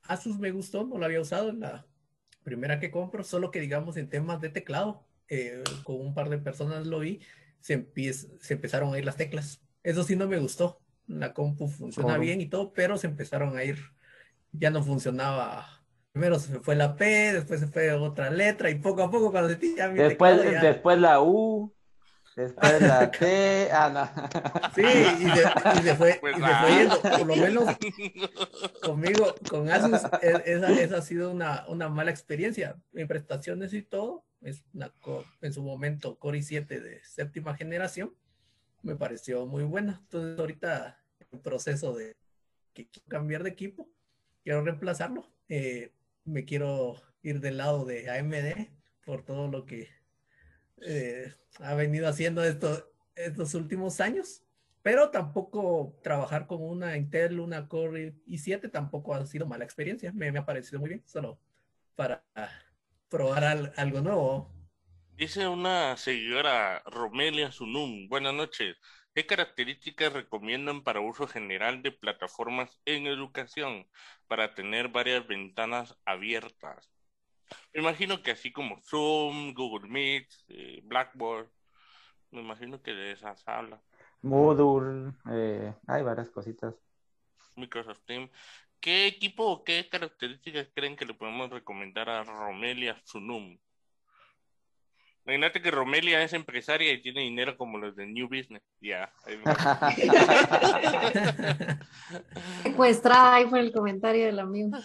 Asus 0.03 0.39
me 0.39 0.51
gustó, 0.51 0.85
no 0.85 0.97
la 0.97 1.05
había 1.07 1.21
usado 1.21 1.51
la 1.53 1.85
primera 2.43 2.79
que 2.79 2.91
compro, 2.91 3.23
solo 3.23 3.51
que 3.51 3.59
digamos 3.61 3.97
en 3.97 4.09
temas 4.09 4.41
de 4.41 4.49
teclado, 4.49 5.05
eh, 5.29 5.63
con 5.83 5.99
un 6.01 6.13
par 6.13 6.29
de 6.29 6.39
personas 6.39 6.87
lo 6.87 6.99
vi, 6.99 7.21
se, 7.59 7.75
empiez- 7.79 8.39
se 8.41 8.55
empezaron 8.55 8.93
a 8.93 8.97
ir 8.99 9.05
las 9.05 9.17
teclas. 9.17 9.61
Eso 9.83 10.03
sí 10.03 10.15
no 10.15 10.27
me 10.27 10.39
gustó. 10.39 10.81
La 11.07 11.33
compu 11.33 11.67
funciona 11.67 12.17
Claro. 12.17 12.19
bien 12.19 12.41
y 12.41 12.47
todo, 12.49 12.73
pero 12.73 12.97
se 12.97 13.07
empezaron 13.07 13.57
a 13.57 13.63
ir, 13.63 13.77
ya 14.51 14.69
no 14.71 14.83
funcionaba. 14.83 15.67
Primero 16.11 16.39
se 16.39 16.59
fue 16.61 16.75
la 16.75 16.95
P, 16.95 17.05
después 17.33 17.59
se 17.61 17.67
fue 17.67 17.91
otra 17.93 18.29
letra 18.31 18.69
y 18.69 18.75
poco 18.79 19.03
a 19.03 19.11
poco 19.11 19.31
cuando 19.31 19.57
ya 19.77 19.89
mi 19.89 20.03
Después, 20.03 20.03
teclado 20.03 20.45
ya- 20.45 20.59
después 20.59 20.97
la 20.99 21.21
U, 21.21 21.73
después 22.43 22.81
la 22.81 23.11
T. 23.19 23.69
Ah, 23.71 23.89
no. 23.89 24.71
Sí, 24.75 24.81
y 24.81 25.29
se, 25.29 25.79
y 25.79 25.83
se 25.83 25.95
fue, 25.95 26.17
Pues 26.19 26.33
y 26.33 26.39
se 26.39 26.41
va. 26.41 26.61
fue 26.61 26.71
yendo. 26.77 27.01
Por 27.01 27.27
lo 27.27 27.35
menos 27.35 27.65
conmigo, 28.81 29.35
con 29.49 29.69
Asus, 29.69 30.01
e- 30.21 30.43
esa, 30.45 30.71
esa 30.71 30.97
ha 30.97 31.01
sido 31.01 31.31
una, 31.31 31.65
una 31.67 31.89
mala 31.89 32.11
experiencia. 32.11 32.75
En 32.93 33.07
prestaciones 33.07 33.73
y 33.73 33.81
todo, 33.81 34.25
es 34.41 34.63
una, 34.73 34.91
en 35.41 35.53
su 35.53 35.61
momento 35.63 36.17
Core 36.17 36.39
i7 36.39 36.67
de 36.67 37.01
séptima 37.03 37.55
generación, 37.55 38.13
me 38.81 38.95
pareció 38.95 39.45
muy 39.45 39.63
buena. 39.63 39.99
Entonces 40.03 40.39
ahorita 40.39 41.03
en 41.31 41.39
proceso 41.41 41.93
de 41.93 42.15
que 42.73 42.87
quiero 42.87 43.07
cambiar 43.09 43.43
de 43.43 43.49
equipo, 43.49 43.89
quiero 44.43 44.63
reemplazarlo. 44.63 45.29
Eh, 45.49 45.91
me 46.25 46.45
quiero 46.45 46.95
ir 47.21 47.39
del 47.41 47.57
lado 47.57 47.85
de 47.85 48.09
AMD 48.09 48.69
por 49.05 49.23
todo 49.23 49.47
lo 49.49 49.65
que 49.65 49.89
eh, 50.83 51.33
ha 51.59 51.73
venido 51.75 52.07
haciendo 52.07 52.43
esto, 52.43 52.91
estos 53.15 53.53
últimos 53.55 53.99
años. 54.01 54.43
Pero 54.81 55.09
tampoco 55.11 55.99
trabajar 56.03 56.47
con 56.47 56.61
una 56.63 56.95
Intel, 56.97 57.39
una 57.39 57.67
Core 57.67 58.15
i7 58.25 58.69
tampoco 58.69 59.13
ha 59.13 59.25
sido 59.25 59.45
mala 59.45 59.65
experiencia. 59.65 60.11
Me, 60.13 60.31
me 60.31 60.39
ha 60.39 60.45
parecido 60.45 60.79
muy 60.79 60.89
bien, 60.89 61.03
solo 61.05 61.39
para 61.95 62.23
probar 63.09 63.43
al- 63.43 63.73
algo 63.77 64.01
nuevo. 64.01 64.51
Dice 65.11 65.47
una 65.47 65.95
seguidora, 65.97 66.81
Romelia 66.85 67.51
Sunum, 67.51 68.07
buenas 68.09 68.33
noches. 68.33 68.75
¿Qué 69.13 69.25
características 69.27 70.13
recomiendan 70.13 70.83
para 70.83 70.99
uso 71.01 71.27
general 71.27 71.83
de 71.83 71.91
plataformas 71.91 72.79
en 72.85 73.05
educación 73.05 73.87
para 74.27 74.55
tener 74.55 74.87
varias 74.87 75.27
ventanas 75.27 75.95
abiertas? 76.05 76.89
Me 77.73 77.81
imagino 77.81 78.21
que 78.21 78.31
así 78.31 78.51
como 78.51 78.81
Zoom, 78.81 79.53
Google 79.53 79.89
Meet, 79.89 80.27
eh, 80.49 80.81
Blackboard, 80.83 81.49
me 82.31 82.41
imagino 82.41 82.81
que 82.81 82.93
de 82.93 83.11
esas 83.11 83.47
habla. 83.47 83.81
Moodle, 84.21 85.13
eh, 85.31 85.73
hay 85.87 86.03
varias 86.03 86.29
cositas. 86.29 86.75
Microsoft 87.55 88.01
Teams. 88.05 88.31
¿Qué 88.79 89.07
equipo 89.07 89.45
o 89.45 89.63
qué 89.63 89.87
características 89.89 90.69
creen 90.73 90.95
que 90.95 91.05
le 91.05 91.13
podemos 91.13 91.49
recomendar 91.49 92.09
a 92.09 92.23
Romelia 92.23 92.99
Sunum? 93.03 93.57
Imagínate 95.29 95.61
que 95.61 95.69
Romelia 95.69 96.23
es 96.23 96.33
empresaria 96.33 96.91
y 96.91 97.03
tiene 97.03 97.21
dinero 97.21 97.55
como 97.55 97.77
los 97.77 97.95
de 97.95 98.07
New 98.07 98.27
Business. 98.27 98.63
Ya. 98.81 99.13
Secuestrada 102.63 103.35
ahí 103.35 103.45
por 103.45 103.59
el 103.59 103.71
comentario 103.71 104.25
del 104.25 104.39
amigo. 104.39 104.75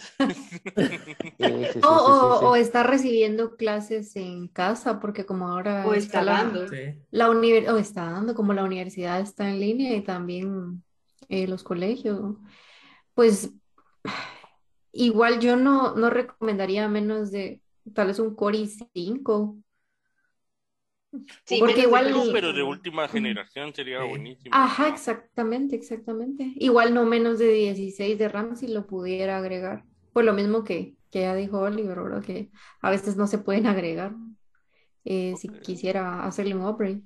o, 1.81 2.55
está 2.55 2.83
recibiendo 2.83 3.55
clases 3.55 4.15
en 4.15 4.47
casa, 4.47 4.99
porque 4.99 5.25
como 5.25 5.47
ahora 5.47 5.87
o 5.87 5.95
está, 5.95 6.23
dando. 6.23 6.67
La, 7.09 7.27
o 7.31 7.77
está 7.77 8.11
dando, 8.11 8.35
como 8.35 8.53
la 8.53 8.63
universidad 8.63 9.19
está 9.21 9.49
en 9.49 9.59
línea 9.59 9.95
y 9.95 10.03
también 10.03 10.83
eh, 11.27 11.47
los 11.47 11.63
colegios. 11.63 12.35
Pues 13.15 13.49
igual 14.91 15.39
yo 15.39 15.55
no, 15.55 15.95
no 15.95 16.11
recomendaría 16.11 16.87
menos 16.87 17.31
de 17.31 17.61
tal 17.95 18.09
vez 18.09 18.19
un 18.19 18.35
Core 18.35 18.59
i5 18.59 19.64
Sí, 21.45 21.59
porque 21.59 21.81
igual. 21.81 22.13
pero 22.33 22.53
de 22.53 22.63
última 22.63 23.07
generación 23.07 23.73
sería 23.73 24.03
buenísimo. 24.03 24.55
Ajá, 24.55 24.87
exactamente, 24.87 25.75
exactamente. 25.75 26.53
Igual 26.55 26.93
no 26.93 27.05
menos 27.05 27.39
de 27.39 27.49
16 27.49 28.17
de 28.17 28.29
RAM 28.29 28.55
si 28.55 28.67
lo 28.67 28.85
pudiera 28.85 29.37
agregar. 29.37 29.85
Por 30.13 30.23
lo 30.23 30.33
mismo 30.33 30.63
que, 30.63 30.95
que 31.11 31.21
ya 31.21 31.35
dijo 31.35 31.59
Oliver, 31.59 32.01
¿verdad? 32.01 32.23
Que 32.23 32.49
a 32.81 32.89
veces 32.89 33.17
no 33.17 33.27
se 33.27 33.37
pueden 33.37 33.67
agregar 33.67 34.13
eh, 35.03 35.35
si 35.37 35.49
quisiera 35.49 36.25
hacerle 36.25 36.55
un 36.55 36.65
upgrade. 36.65 37.01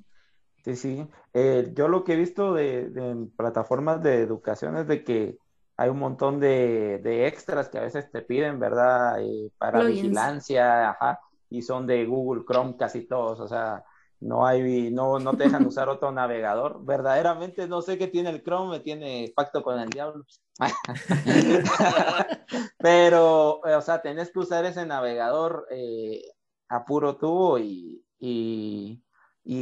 Sí, 0.64 0.76
sí. 0.76 1.08
Eh, 1.34 1.72
yo 1.74 1.88
lo 1.88 2.04
que 2.04 2.14
he 2.14 2.18
visto 2.18 2.54
de, 2.54 3.28
plataformas 3.38 4.02
de 4.02 4.22
educación 4.22 4.78
es 4.78 4.88
de 4.88 5.04
que 5.04 5.38
hay 5.78 5.90
un 5.90 6.00
montón 6.00 6.40
de, 6.40 7.28
extras 7.28 7.70
que 7.70 7.78
a 7.78 7.84
veces 7.84 8.12
te 8.12 8.22
piden, 8.22 8.60
¿verdad? 8.60 9.22
Eh, 9.22 9.52
para 9.58 9.84
vigilancia, 9.84 10.92
ajá, 10.92 11.20
y 11.50 11.62
son 11.62 11.88
de 11.88 12.06
Google 12.06 12.44
Chrome 12.46 12.76
casi 12.78 13.08
todos, 13.08 13.40
o 13.40 13.48
sea, 13.48 13.84
no 14.22 14.46
hay, 14.46 14.92
no, 14.92 15.20
no 15.20 15.36
te 15.36 15.46
dejan 15.46 15.66
usar 15.66 15.90
otro 15.90 16.12
navegador. 16.12 16.84
Verdaderamente 16.84 17.68
no 17.68 17.82
sé 17.82 17.98
qué 17.98 18.08
tiene 18.08 18.30
el 18.30 18.44
Chrome, 18.44 18.72
me 18.72 18.80
tiene 18.82 19.32
pacto 19.36 19.64
con 19.64 19.80
el 19.80 19.90
diablo. 19.90 20.26
Pero, 22.78 23.60
o 23.60 23.82
sea, 23.82 24.02
tenés 24.02 24.32
que 24.32 24.40
usar 24.40 24.66
ese 24.66 24.86
navegador 24.86 25.68
eh, 25.72 26.22
a 26.68 26.84
puro 26.84 27.18
tubo 27.18 27.60
y, 27.60 28.04
y, 28.20 29.02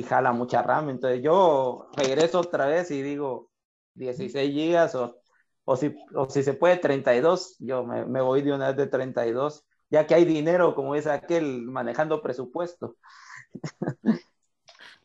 jala 0.04 0.34
mucha 0.34 0.64
RAM. 0.64 0.90
Entonces 0.90 1.22
yo 1.22 1.90
regreso 1.96 2.40
otra 2.40 2.66
vez 2.66 2.90
y 2.92 3.02
digo 3.02 3.52
16 3.94 4.52
gigas 4.52 4.96
o, 4.96 5.20
o, 5.66 5.76
si, 5.76 5.96
o 6.16 6.30
si 6.30 6.44
se 6.44 6.54
puede 6.54 6.78
32, 6.78 7.58
yo 7.60 7.84
me, 7.84 8.06
me 8.06 8.22
voy 8.22 8.42
de 8.42 8.54
una 8.54 8.70
vez 8.70 8.78
de 8.78 8.88
32, 8.88 9.66
ya 9.90 10.08
que 10.08 10.16
hay 10.16 10.26
dinero, 10.26 10.76
como 10.76 10.96
dice 10.96 11.12
aquel, 11.12 11.64
manejando 11.64 12.22
presupuesto. 12.22 12.96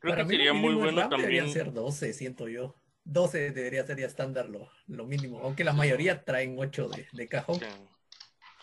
Creo 0.03 0.17
que 0.17 0.27
sería 0.27 0.53
muy 0.53 0.75
bueno 0.75 1.09
también. 1.09 1.21
Deberían 1.21 1.51
ser 1.51 1.73
12, 1.73 2.13
siento 2.13 2.49
yo. 2.49 2.75
12 3.05 3.53
debería 3.53 3.87
ser 3.87 3.99
ya 3.99 4.07
estándar 4.07 4.49
lo, 4.49 4.69
lo, 4.87 5.07
mínimo, 5.07 5.41
aunque 5.41 5.65
la 5.65 5.73
mayoría 5.73 6.25
traen 6.25 6.57
8 6.59 6.89
de, 6.89 7.07
de 7.13 7.29
cajón. 7.29 7.61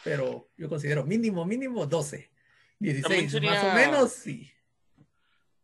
Pero 0.03 0.49
yo 0.57 0.67
considero 0.69 1.05
mínimo, 1.05 1.45
mínimo 1.45 1.85
12. 1.85 2.29
16 2.79 3.41
más 3.41 3.63
o 3.63 3.73
menos, 3.73 4.11
sí. 4.11 4.51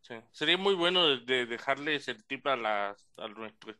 sí. 0.00 0.14
Sería 0.32 0.56
muy 0.56 0.74
bueno 0.74 1.16
de, 1.18 1.46
dejarles 1.46 2.08
el 2.08 2.24
tip 2.24 2.46
a, 2.46 2.56
las, 2.56 3.06
a 3.16 3.28
nuestros 3.28 3.76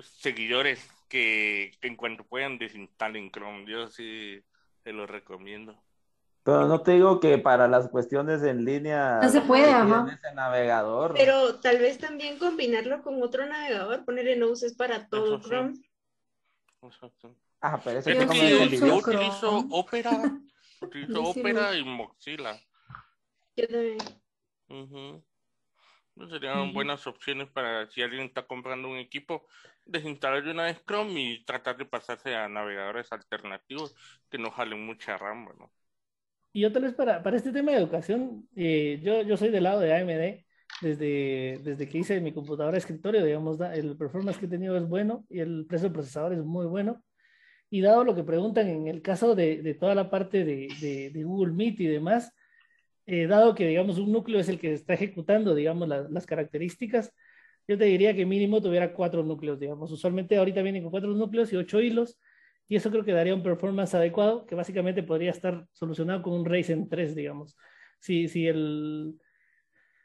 seguidores 0.00 0.90
que, 1.08 1.72
que 1.80 1.88
en 1.88 1.96
cuanto 1.96 2.24
puedan 2.24 2.58
desinstalen 2.58 3.30
Chrome. 3.30 3.66
Yo 3.66 3.88
sí 3.88 4.42
se 4.82 4.92
lo 4.92 5.06
recomiendo. 5.06 5.82
Pero 6.44 6.66
no 6.66 6.82
te 6.82 6.92
digo 6.92 7.20
que 7.20 7.38
para 7.38 7.68
las 7.68 7.88
cuestiones 7.88 8.42
en 8.42 8.64
línea. 8.64 9.20
No 9.22 9.28
se 9.28 9.40
puede, 9.42 9.70
ajá. 9.70 10.06
Ese 10.12 10.34
navegador. 10.34 11.14
Pero 11.16 11.60
tal 11.60 11.78
vez 11.78 11.98
también 11.98 12.38
combinarlo 12.38 13.02
con 13.02 13.22
otro 13.22 13.46
navegador, 13.46 14.04
ponerle 14.04 14.36
noses 14.36 14.74
para 14.74 15.08
todo 15.08 15.40
Chrome. 15.40 15.74
Ah, 17.60 17.80
pero 17.84 18.00
eso 18.00 18.10
es 18.10 18.28
que 18.28 18.80
yo 18.80 18.96
utilizo 18.96 19.66
Opera, 19.70 20.40
utilizo 20.80 21.22
Opera 21.22 21.76
y 21.76 21.84
Mozilla. 21.84 22.60
Yo 23.54 23.68
también. 23.68 23.98
Serían 26.28 26.72
buenas 26.72 27.06
opciones 27.06 27.48
para 27.50 27.88
si 27.88 28.02
alguien 28.02 28.24
está 28.24 28.46
comprando 28.46 28.88
un 28.88 28.98
equipo, 28.98 29.46
desinstalar 29.84 30.42
de 30.42 30.50
una 30.50 30.64
vez 30.64 30.82
Chrome 30.84 31.20
y 31.20 31.44
tratar 31.44 31.76
de 31.76 31.86
pasarse 31.86 32.34
a 32.34 32.48
navegadores 32.48 33.12
alternativos 33.12 33.94
que 34.28 34.38
no 34.38 34.50
jalen 34.50 34.84
mucha 34.84 35.16
RAM, 35.16 35.44
bueno. 35.44 35.70
Y 36.52 36.60
yo 36.60 36.72
tal 36.72 36.82
vez 36.82 36.94
para, 36.94 37.22
para 37.22 37.36
este 37.36 37.52
tema 37.52 37.72
de 37.72 37.78
educación, 37.78 38.48
eh, 38.56 39.00
yo, 39.02 39.22
yo 39.22 39.36
soy 39.36 39.48
del 39.50 39.64
lado 39.64 39.80
de 39.80 39.94
AMD, 39.94 40.44
desde, 40.82 41.60
desde 41.62 41.88
que 41.88 41.98
hice 41.98 42.20
mi 42.20 42.32
computadora 42.32 42.76
escritorio, 42.76 43.24
digamos, 43.24 43.58
el 43.60 43.96
performance 43.96 44.38
que 44.38 44.46
he 44.46 44.48
tenido 44.48 44.76
es 44.76 44.86
bueno 44.88 45.24
y 45.30 45.40
el 45.40 45.66
precio 45.66 45.88
del 45.88 45.94
procesador 45.94 46.32
es 46.34 46.44
muy 46.44 46.66
bueno. 46.66 47.02
Y 47.70 47.80
dado 47.80 48.04
lo 48.04 48.14
que 48.14 48.24
preguntan 48.24 48.68
en 48.68 48.86
el 48.88 49.00
caso 49.00 49.34
de, 49.34 49.62
de 49.62 49.74
toda 49.74 49.94
la 49.94 50.10
parte 50.10 50.44
de, 50.44 50.68
de, 51.12 51.24
Google 51.24 51.54
Meet 51.54 51.80
y 51.80 51.86
demás, 51.86 52.32
eh, 53.06 53.26
dado 53.26 53.54
que, 53.54 53.66
digamos, 53.66 53.98
un 53.98 54.12
núcleo 54.12 54.40
es 54.40 54.48
el 54.48 54.58
que 54.58 54.74
está 54.74 54.94
ejecutando, 54.94 55.54
digamos, 55.54 55.88
las 55.88 56.26
características, 56.26 57.12
yo 57.68 57.78
te 57.78 57.84
diría 57.84 58.14
que 58.14 58.26
mínimo 58.26 58.60
tuviera 58.60 58.92
cuatro 58.92 59.22
núcleos, 59.22 59.58
digamos. 59.58 59.90
Usualmente 59.92 60.36
ahorita 60.36 60.62
vienen 60.62 60.82
con 60.82 60.90
cuatro 60.90 61.10
núcleos 61.14 61.52
y 61.52 61.56
ocho 61.56 61.80
hilos 61.80 62.18
y 62.72 62.76
eso 62.76 62.90
creo 62.90 63.04
que 63.04 63.12
daría 63.12 63.34
un 63.34 63.42
performance 63.42 63.92
adecuado 63.92 64.46
que 64.46 64.54
básicamente 64.54 65.02
podría 65.02 65.30
estar 65.30 65.66
solucionado 65.72 66.22
con 66.22 66.32
un 66.32 66.46
Ryzen 66.46 66.88
3, 66.88 67.14
digamos. 67.14 67.54
Si, 67.98 68.28
si 68.28 68.48
el 68.48 69.14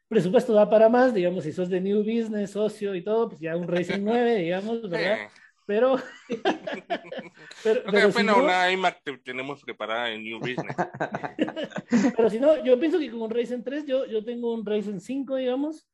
presupuesto 0.09 0.51
da 0.51 0.69
para 0.69 0.89
más, 0.89 1.13
digamos, 1.13 1.45
si 1.45 1.53
sos 1.53 1.69
de 1.69 1.79
New 1.79 1.99
Business, 1.99 2.51
socio 2.51 2.93
y 2.93 3.05
todo, 3.05 3.29
pues 3.29 3.39
ya 3.39 3.55
un 3.55 3.69
Ryzen 3.69 4.03
9, 4.03 4.35
digamos, 4.43 4.89
¿verdad? 4.89 5.29
Pero... 5.65 5.95
pero, 7.63 7.83
pero 7.89 8.11
si 8.11 8.23
no, 8.23 8.43
una 8.43 8.69
iMac 8.69 9.01
tenemos 9.23 9.63
preparada 9.63 10.11
en 10.11 10.25
New 10.25 10.39
Business. 10.39 10.75
pero 12.17 12.29
si 12.29 12.37
no, 12.37 12.61
yo 12.65 12.77
pienso 12.77 12.99
que 12.99 13.09
con 13.09 13.21
un 13.21 13.29
Ryzen 13.29 13.63
3, 13.63 13.85
yo, 13.85 14.05
yo 14.07 14.25
tengo 14.25 14.53
un 14.53 14.65
Ryzen 14.65 14.99
5, 14.99 15.37
digamos, 15.37 15.87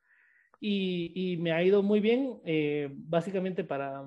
y, 0.59 1.33
y 1.33 1.38
me 1.38 1.51
ha 1.51 1.62
ido 1.62 1.83
muy 1.83 1.99
bien, 1.99 2.41
eh, 2.45 2.89
básicamente 2.91 3.63
para 3.63 4.03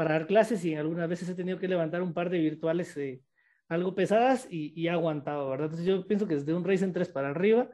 para 0.00 0.14
dar 0.14 0.26
clases 0.26 0.64
y 0.64 0.74
algunas 0.74 1.06
veces 1.10 1.28
he 1.28 1.34
tenido 1.34 1.58
que 1.58 1.68
levantar 1.68 2.00
un 2.00 2.14
par 2.14 2.30
de 2.30 2.38
virtuales 2.38 2.96
eh, 2.96 3.20
algo 3.68 3.94
pesadas 3.94 4.48
y, 4.50 4.72
y, 4.74 4.88
ha 4.88 4.94
aguantado, 4.94 5.50
¿verdad? 5.50 5.66
Entonces 5.66 5.86
yo 5.86 6.06
pienso 6.06 6.26
que 6.26 6.36
desde 6.36 6.54
un 6.54 6.64
Ryzen 6.64 6.94
3 6.94 7.10
para 7.10 7.28
arriba, 7.28 7.68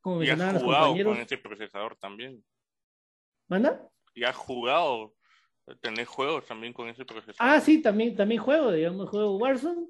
como 0.00 0.18
mencionaban 0.18 0.54
los 0.54 0.62
compañeros... 0.62 1.12
con 1.12 1.22
ese 1.24 1.38
procesador 1.38 1.96
también. 1.96 2.40
¿Manda? 3.48 3.84
Y 4.14 4.22
has 4.22 4.36
jugado, 4.36 5.16
tenés 5.80 6.06
juegos 6.06 6.46
también 6.46 6.72
con 6.72 6.88
ese 6.88 7.04
procesador. 7.04 7.34
Ah, 7.40 7.58
sí, 7.58 7.82
también, 7.82 8.14
también 8.14 8.40
juego, 8.40 8.70
digamos, 8.70 9.10
juego 9.10 9.38
Warzone, 9.38 9.88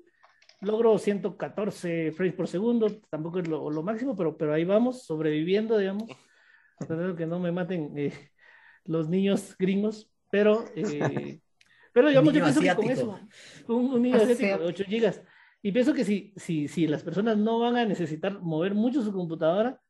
logro 0.62 0.96
114 0.96 2.12
frames 2.12 2.34
por 2.34 2.48
segundo, 2.48 2.86
tampoco 3.10 3.40
es 3.40 3.48
lo, 3.48 3.68
lo 3.68 3.82
máximo, 3.82 4.16
pero, 4.16 4.34
pero 4.34 4.54
ahí 4.54 4.64
vamos, 4.64 5.04
sobreviviendo, 5.04 5.76
digamos, 5.76 6.04
tratando 6.78 7.14
que 7.14 7.26
no 7.26 7.38
me 7.38 7.52
maten 7.52 7.92
eh, 7.98 8.30
los 8.86 9.10
niños 9.10 9.54
gringos, 9.58 10.10
pero... 10.30 10.64
Eh, 10.74 11.38
Pero 11.92 12.08
digamos, 12.08 12.32
yo 12.32 12.42
pienso 12.42 12.60
que 12.60 12.74
con 12.74 12.90
eso, 12.90 13.20
un, 13.68 14.02
niño 14.02 14.16
asiático 14.16 14.58
de 14.58 14.64
8 14.64 14.84
gigas, 14.84 15.22
y 15.62 15.70
pienso 15.72 15.94
que 15.94 16.04
si, 16.04 16.32
si, 16.36 16.66
si 16.66 16.86
las 16.86 17.02
personas 17.02 17.36
no 17.36 17.60
van 17.60 17.76
a 17.76 17.84
necesitar 17.84 18.40
mover 18.40 18.74
mucho 18.74 19.02
su 19.02 19.12
computadora, 19.12 19.80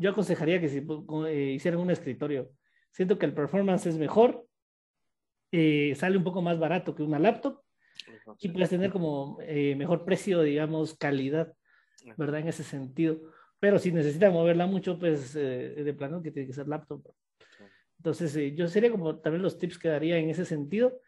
yo 0.00 0.10
aconsejaría 0.10 0.60
que 0.60 0.68
si 0.68 0.86
eh, 1.26 1.52
hicieran 1.54 1.80
un 1.80 1.90
escritorio. 1.90 2.50
Siento 2.92 3.18
que 3.18 3.26
el 3.26 3.34
performance 3.34 3.86
es 3.86 3.98
mejor, 3.98 4.46
eh, 5.52 5.94
sale 5.96 6.16
un 6.16 6.24
poco 6.24 6.42
más 6.42 6.58
barato 6.58 6.94
que 6.94 7.02
una 7.02 7.18
laptop 7.18 7.60
y 8.38 8.48
puedes 8.48 8.70
tener 8.70 8.90
como 8.92 9.38
eh, 9.42 9.74
mejor 9.76 10.04
precio, 10.04 10.42
digamos, 10.42 10.96
calidad, 10.96 11.52
¿verdad? 12.16 12.40
En 12.40 12.48
ese 12.48 12.62
sentido. 12.64 13.20
Pero 13.58 13.78
si 13.78 13.92
necesita 13.92 14.30
moverla 14.30 14.66
mucho, 14.66 14.98
pues 14.98 15.34
de 15.34 15.94
plano 15.98 16.22
que 16.22 16.30
tiene 16.30 16.46
que 16.46 16.54
ser 16.54 16.66
laptop. 16.66 17.02
Entonces, 17.98 18.54
yo 18.56 18.68
sería 18.68 18.90
como 18.90 19.18
también 19.18 19.42
los 19.42 19.58
tips 19.58 19.78
que 19.78 19.88
daría 19.88 20.16
en 20.16 20.30
ese 20.30 20.46
sentido. 20.46 20.98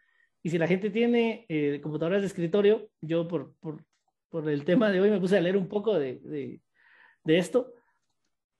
Y 0.43 0.49
si 0.49 0.57
la 0.57 0.67
gente 0.67 0.89
tiene 0.89 1.45
eh, 1.47 1.79
computadoras 1.81 2.21
de 2.21 2.27
escritorio, 2.27 2.89
yo 2.99 3.27
por, 3.27 3.55
por, 3.61 3.83
por, 4.29 4.49
el 4.49 4.65
tema 4.65 4.91
de 4.91 4.99
hoy 4.99 5.09
me 5.09 5.19
puse 5.19 5.37
a 5.37 5.41
leer 5.41 5.55
un 5.55 5.69
poco 5.69 5.97
de, 5.97 6.19
de, 6.19 6.61
de 7.23 7.37
esto. 7.37 7.73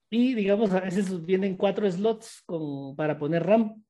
y 0.09 0.33
digamos, 0.33 0.71
a 0.71 0.79
veces 0.79 1.25
vienen 1.25 1.57
cuatro 1.57 1.89
slots 1.91 2.41
con, 2.45 2.95
para 2.95 3.17
poner 3.17 3.43
RAM, 3.45 3.83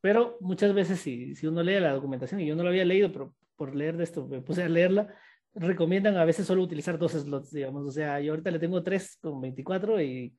pero 0.00 0.38
muchas 0.40 0.74
veces 0.74 0.98
si, 1.00 1.36
si 1.36 1.46
uno 1.46 1.62
lee 1.62 1.78
la 1.78 1.92
documentación, 1.92 2.40
y 2.40 2.46
yo 2.46 2.56
no 2.56 2.64
lo 2.64 2.70
había 2.70 2.84
leído, 2.84 3.12
pero 3.12 3.34
por 3.54 3.76
leer 3.76 3.96
de 3.96 4.04
esto 4.04 4.26
me 4.26 4.40
puse 4.40 4.64
a 4.64 4.68
leerla, 4.68 5.14
recomiendan 5.54 6.16
a 6.16 6.24
veces 6.24 6.46
solo 6.46 6.62
utilizar 6.62 6.98
dos 6.98 7.12
slots, 7.12 7.52
digamos, 7.52 7.86
o 7.86 7.90
sea, 7.92 8.20
yo 8.20 8.32
ahorita 8.32 8.50
le 8.50 8.58
tengo 8.58 8.82
tres 8.82 9.18
con 9.20 9.40
24 9.40 10.00
y, 10.00 10.34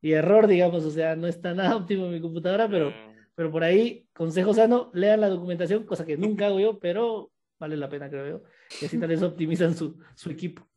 y 0.00 0.12
error, 0.12 0.46
digamos, 0.46 0.84
o 0.84 0.90
sea, 0.90 1.16
no 1.16 1.26
está 1.26 1.52
nada 1.52 1.76
óptimo 1.76 2.06
en 2.06 2.12
mi 2.12 2.20
computadora, 2.20 2.66
pero, 2.68 2.90
Mm, 2.90 3.19
pero 3.40 3.50
por 3.50 3.64
ahí, 3.64 4.06
consejo 4.12 4.52
sano, 4.52 4.90
lean 4.92 5.22
la 5.22 5.30
documentación, 5.30 5.86
cosa 5.86 6.04
que 6.04 6.18
nunca 6.18 6.48
hago 6.48 6.60
yo, 6.60 6.78
pero 6.78 7.32
vale 7.58 7.74
la 7.74 7.88
pena, 7.88 8.10
creo 8.10 8.28
yo, 8.28 8.42
y 8.82 8.84
así 8.84 9.00
tal 9.00 9.08
vez 9.08 9.22
optimizan 9.22 9.74
su, 9.74 9.98
su 10.14 10.28
equipo. 10.28 10.68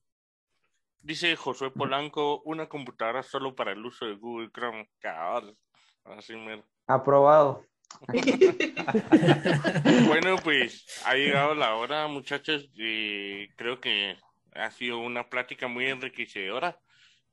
Dice 1.02 1.36
Josué 1.36 1.72
Polanco, 1.72 2.42
una 2.46 2.70
computadora 2.70 3.22
solo 3.22 3.54
para 3.54 3.74
el 3.74 3.86
uso 3.86 4.06
de 4.06 4.16
Google 4.16 4.50
Chrome. 4.54 4.90
Cabal. 5.00 5.58
Así 6.06 6.38
mero. 6.38 6.64
Aprobado. 6.88 7.66
Bueno, 10.08 10.38
pues 10.42 10.86
ha 11.06 11.16
llegado 11.16 11.56
la 11.56 11.76
hora, 11.76 12.08
muchachos. 12.08 12.70
y 12.76 13.50
creo 13.58 13.82
que 13.82 14.16
ha 14.54 14.72
sido 14.72 15.00
una 15.00 15.30
plática 15.30 15.68
muy 15.68 15.88
enriquecedora. 15.88 16.80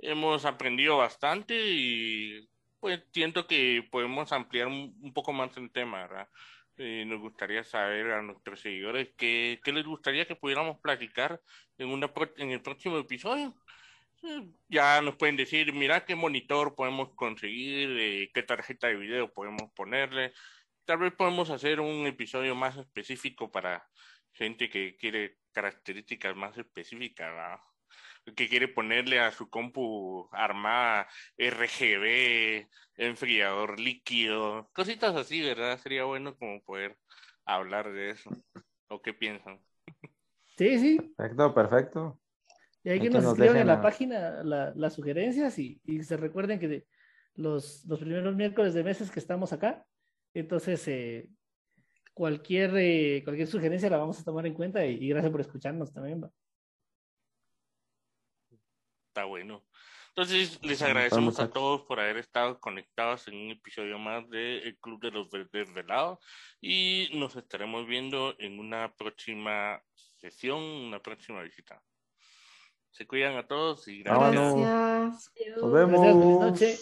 Hemos 0.01 0.45
aprendido 0.45 0.97
bastante 0.97 1.55
y 1.55 2.51
pues 2.81 3.03
siento 3.13 3.47
que 3.47 3.87
podemos 3.91 4.33
ampliar 4.33 4.67
un, 4.69 5.13
poco 5.15 5.33
más 5.33 5.57
el 5.57 5.71
tema, 5.71 6.03
¿verdad? 6.03 6.29
Eh, 6.77 7.05
nos 7.07 7.21
gustaría 7.21 7.63
saber 7.63 8.11
a 8.13 8.23
nuestros 8.23 8.61
seguidores 8.61 9.11
qué, 9.17 9.61
qué 9.63 9.73
les 9.73 9.85
gustaría 9.85 10.27
que 10.27 10.37
pudiéramos 10.37 10.79
platicar 10.81 11.41
en, 11.79 11.89
una, 11.89 12.11
en 12.39 12.51
el 12.51 12.63
próximo 12.63 12.99
episodio. 12.99 13.55
Eh, 14.23 14.49
Ya 14.69 15.01
nos 15.03 15.17
pueden 15.17 15.37
decir, 15.37 15.73
mira 15.73 16.05
qué 16.05 16.15
monitor 16.15 16.75
podemos 16.75 17.11
conseguir, 17.15 17.91
eh, 17.99 18.31
qué 18.35 18.43
tarjeta 18.43 18.89
de 18.89 18.97
video 18.97 19.33
podemos 19.33 19.71
ponerle. 19.75 20.33
Tal 20.85 20.99
vez 20.99 21.13
podemos 21.15 21.51
hacer 21.51 21.81
un 21.81 22.07
episodio 22.07 22.55
más 22.55 22.77
específico 22.77 23.51
para 23.51 23.87
gente 24.33 24.69
que 24.71 24.97
quiere 24.97 25.39
características 25.53 26.37
más 26.37 26.57
específicas, 26.59 27.29
¿verdad? 27.31 27.59
Que 28.35 28.49
quiere 28.49 28.69
ponerle 28.69 29.21
a 29.21 29.31
su 29.33 29.49
compu 29.49 30.29
armada 30.33 31.09
RGB, 31.37 32.69
enfriador 32.97 33.79
líquido, 33.81 34.71
cositas 34.73 35.15
así, 35.17 35.41
¿verdad? 35.43 35.79
Sería 35.79 36.05
bueno 36.05 36.37
como 36.37 36.63
poder 36.63 36.97
hablar 37.45 37.93
de 37.93 38.11
eso. 38.11 38.31
¿O 38.89 39.01
qué 39.03 39.13
piensan? 39.15 39.61
Sí, 40.57 40.79
sí, 40.79 40.99
Perfecto, 41.17 41.55
perfecto. 41.55 42.21
Y 42.83 42.91
hay 42.91 42.99
que 42.99 43.05
que 43.09 43.11
nos 43.15 43.23
nos 43.25 43.33
escriban 43.33 43.55
dejen 43.57 43.61
en 43.63 43.67
la 43.77 43.83
página 43.83 44.43
la- 44.43 44.73
las 44.75 44.95
sugerencias 44.95 45.59
y, 45.59 45.81
y 45.85 46.03
se 46.03 46.17
recuerden 46.17 46.59
que 46.59 46.69
de- 46.69 46.87
los, 47.35 47.85
los 47.87 47.99
primeros 48.01 48.35
miércoles 48.35 48.75
de 48.75 48.83
meses 48.85 49.11
que 49.11 49.21
estamos 49.21 49.53
acá, 49.53 49.87
entonces 50.35 50.87
eh, 50.89 51.29
cualquier, 52.15 52.73
eh, 52.77 53.23
cualquier 53.25 53.49
sugerencia 53.49 53.89
la 53.91 53.99
vamos 53.99 54.19
a 54.21 54.25
tomar 54.25 54.47
en 54.47 54.55
cuenta 54.55 54.85
y, 54.85 54.97
y 55.05 55.09
gracias 55.09 55.31
por 55.31 55.41
escucharnos 55.41 55.93
también. 55.93 56.23
va. 56.25 56.31
Está 59.11 59.25
bueno. 59.25 59.65
Entonces, 60.11 60.61
les 60.63 60.81
agradecemos 60.83 61.41
a 61.41 61.51
todos 61.51 61.83
por 61.83 61.99
haber 61.99 62.17
estado 62.19 62.61
conectados 62.61 63.27
en 63.27 63.35
un 63.37 63.51
episodio 63.51 63.99
más 63.99 64.29
de 64.31 64.59
El 64.59 64.79
Club 64.79 65.01
de 65.01 65.11
los 65.11 65.29
Des- 65.31 65.51
Desvelados 65.51 66.21
y 66.61 67.09
nos 67.15 67.35
estaremos 67.35 67.87
viendo 67.89 68.37
en 68.39 68.61
una 68.61 68.95
próxima 68.95 69.83
sesión, 70.17 70.63
una 70.63 71.01
próxima 71.01 71.43
visita. 71.43 71.83
Se 72.93 73.05
cuidan 73.07 73.37
a 73.37 73.49
todos 73.49 73.89
y 73.89 74.03
gracias. 74.03 74.35
Vámonos. 74.35 75.23
Nos 75.57 75.73
vemos. 75.73 76.01
noche. 76.41 76.79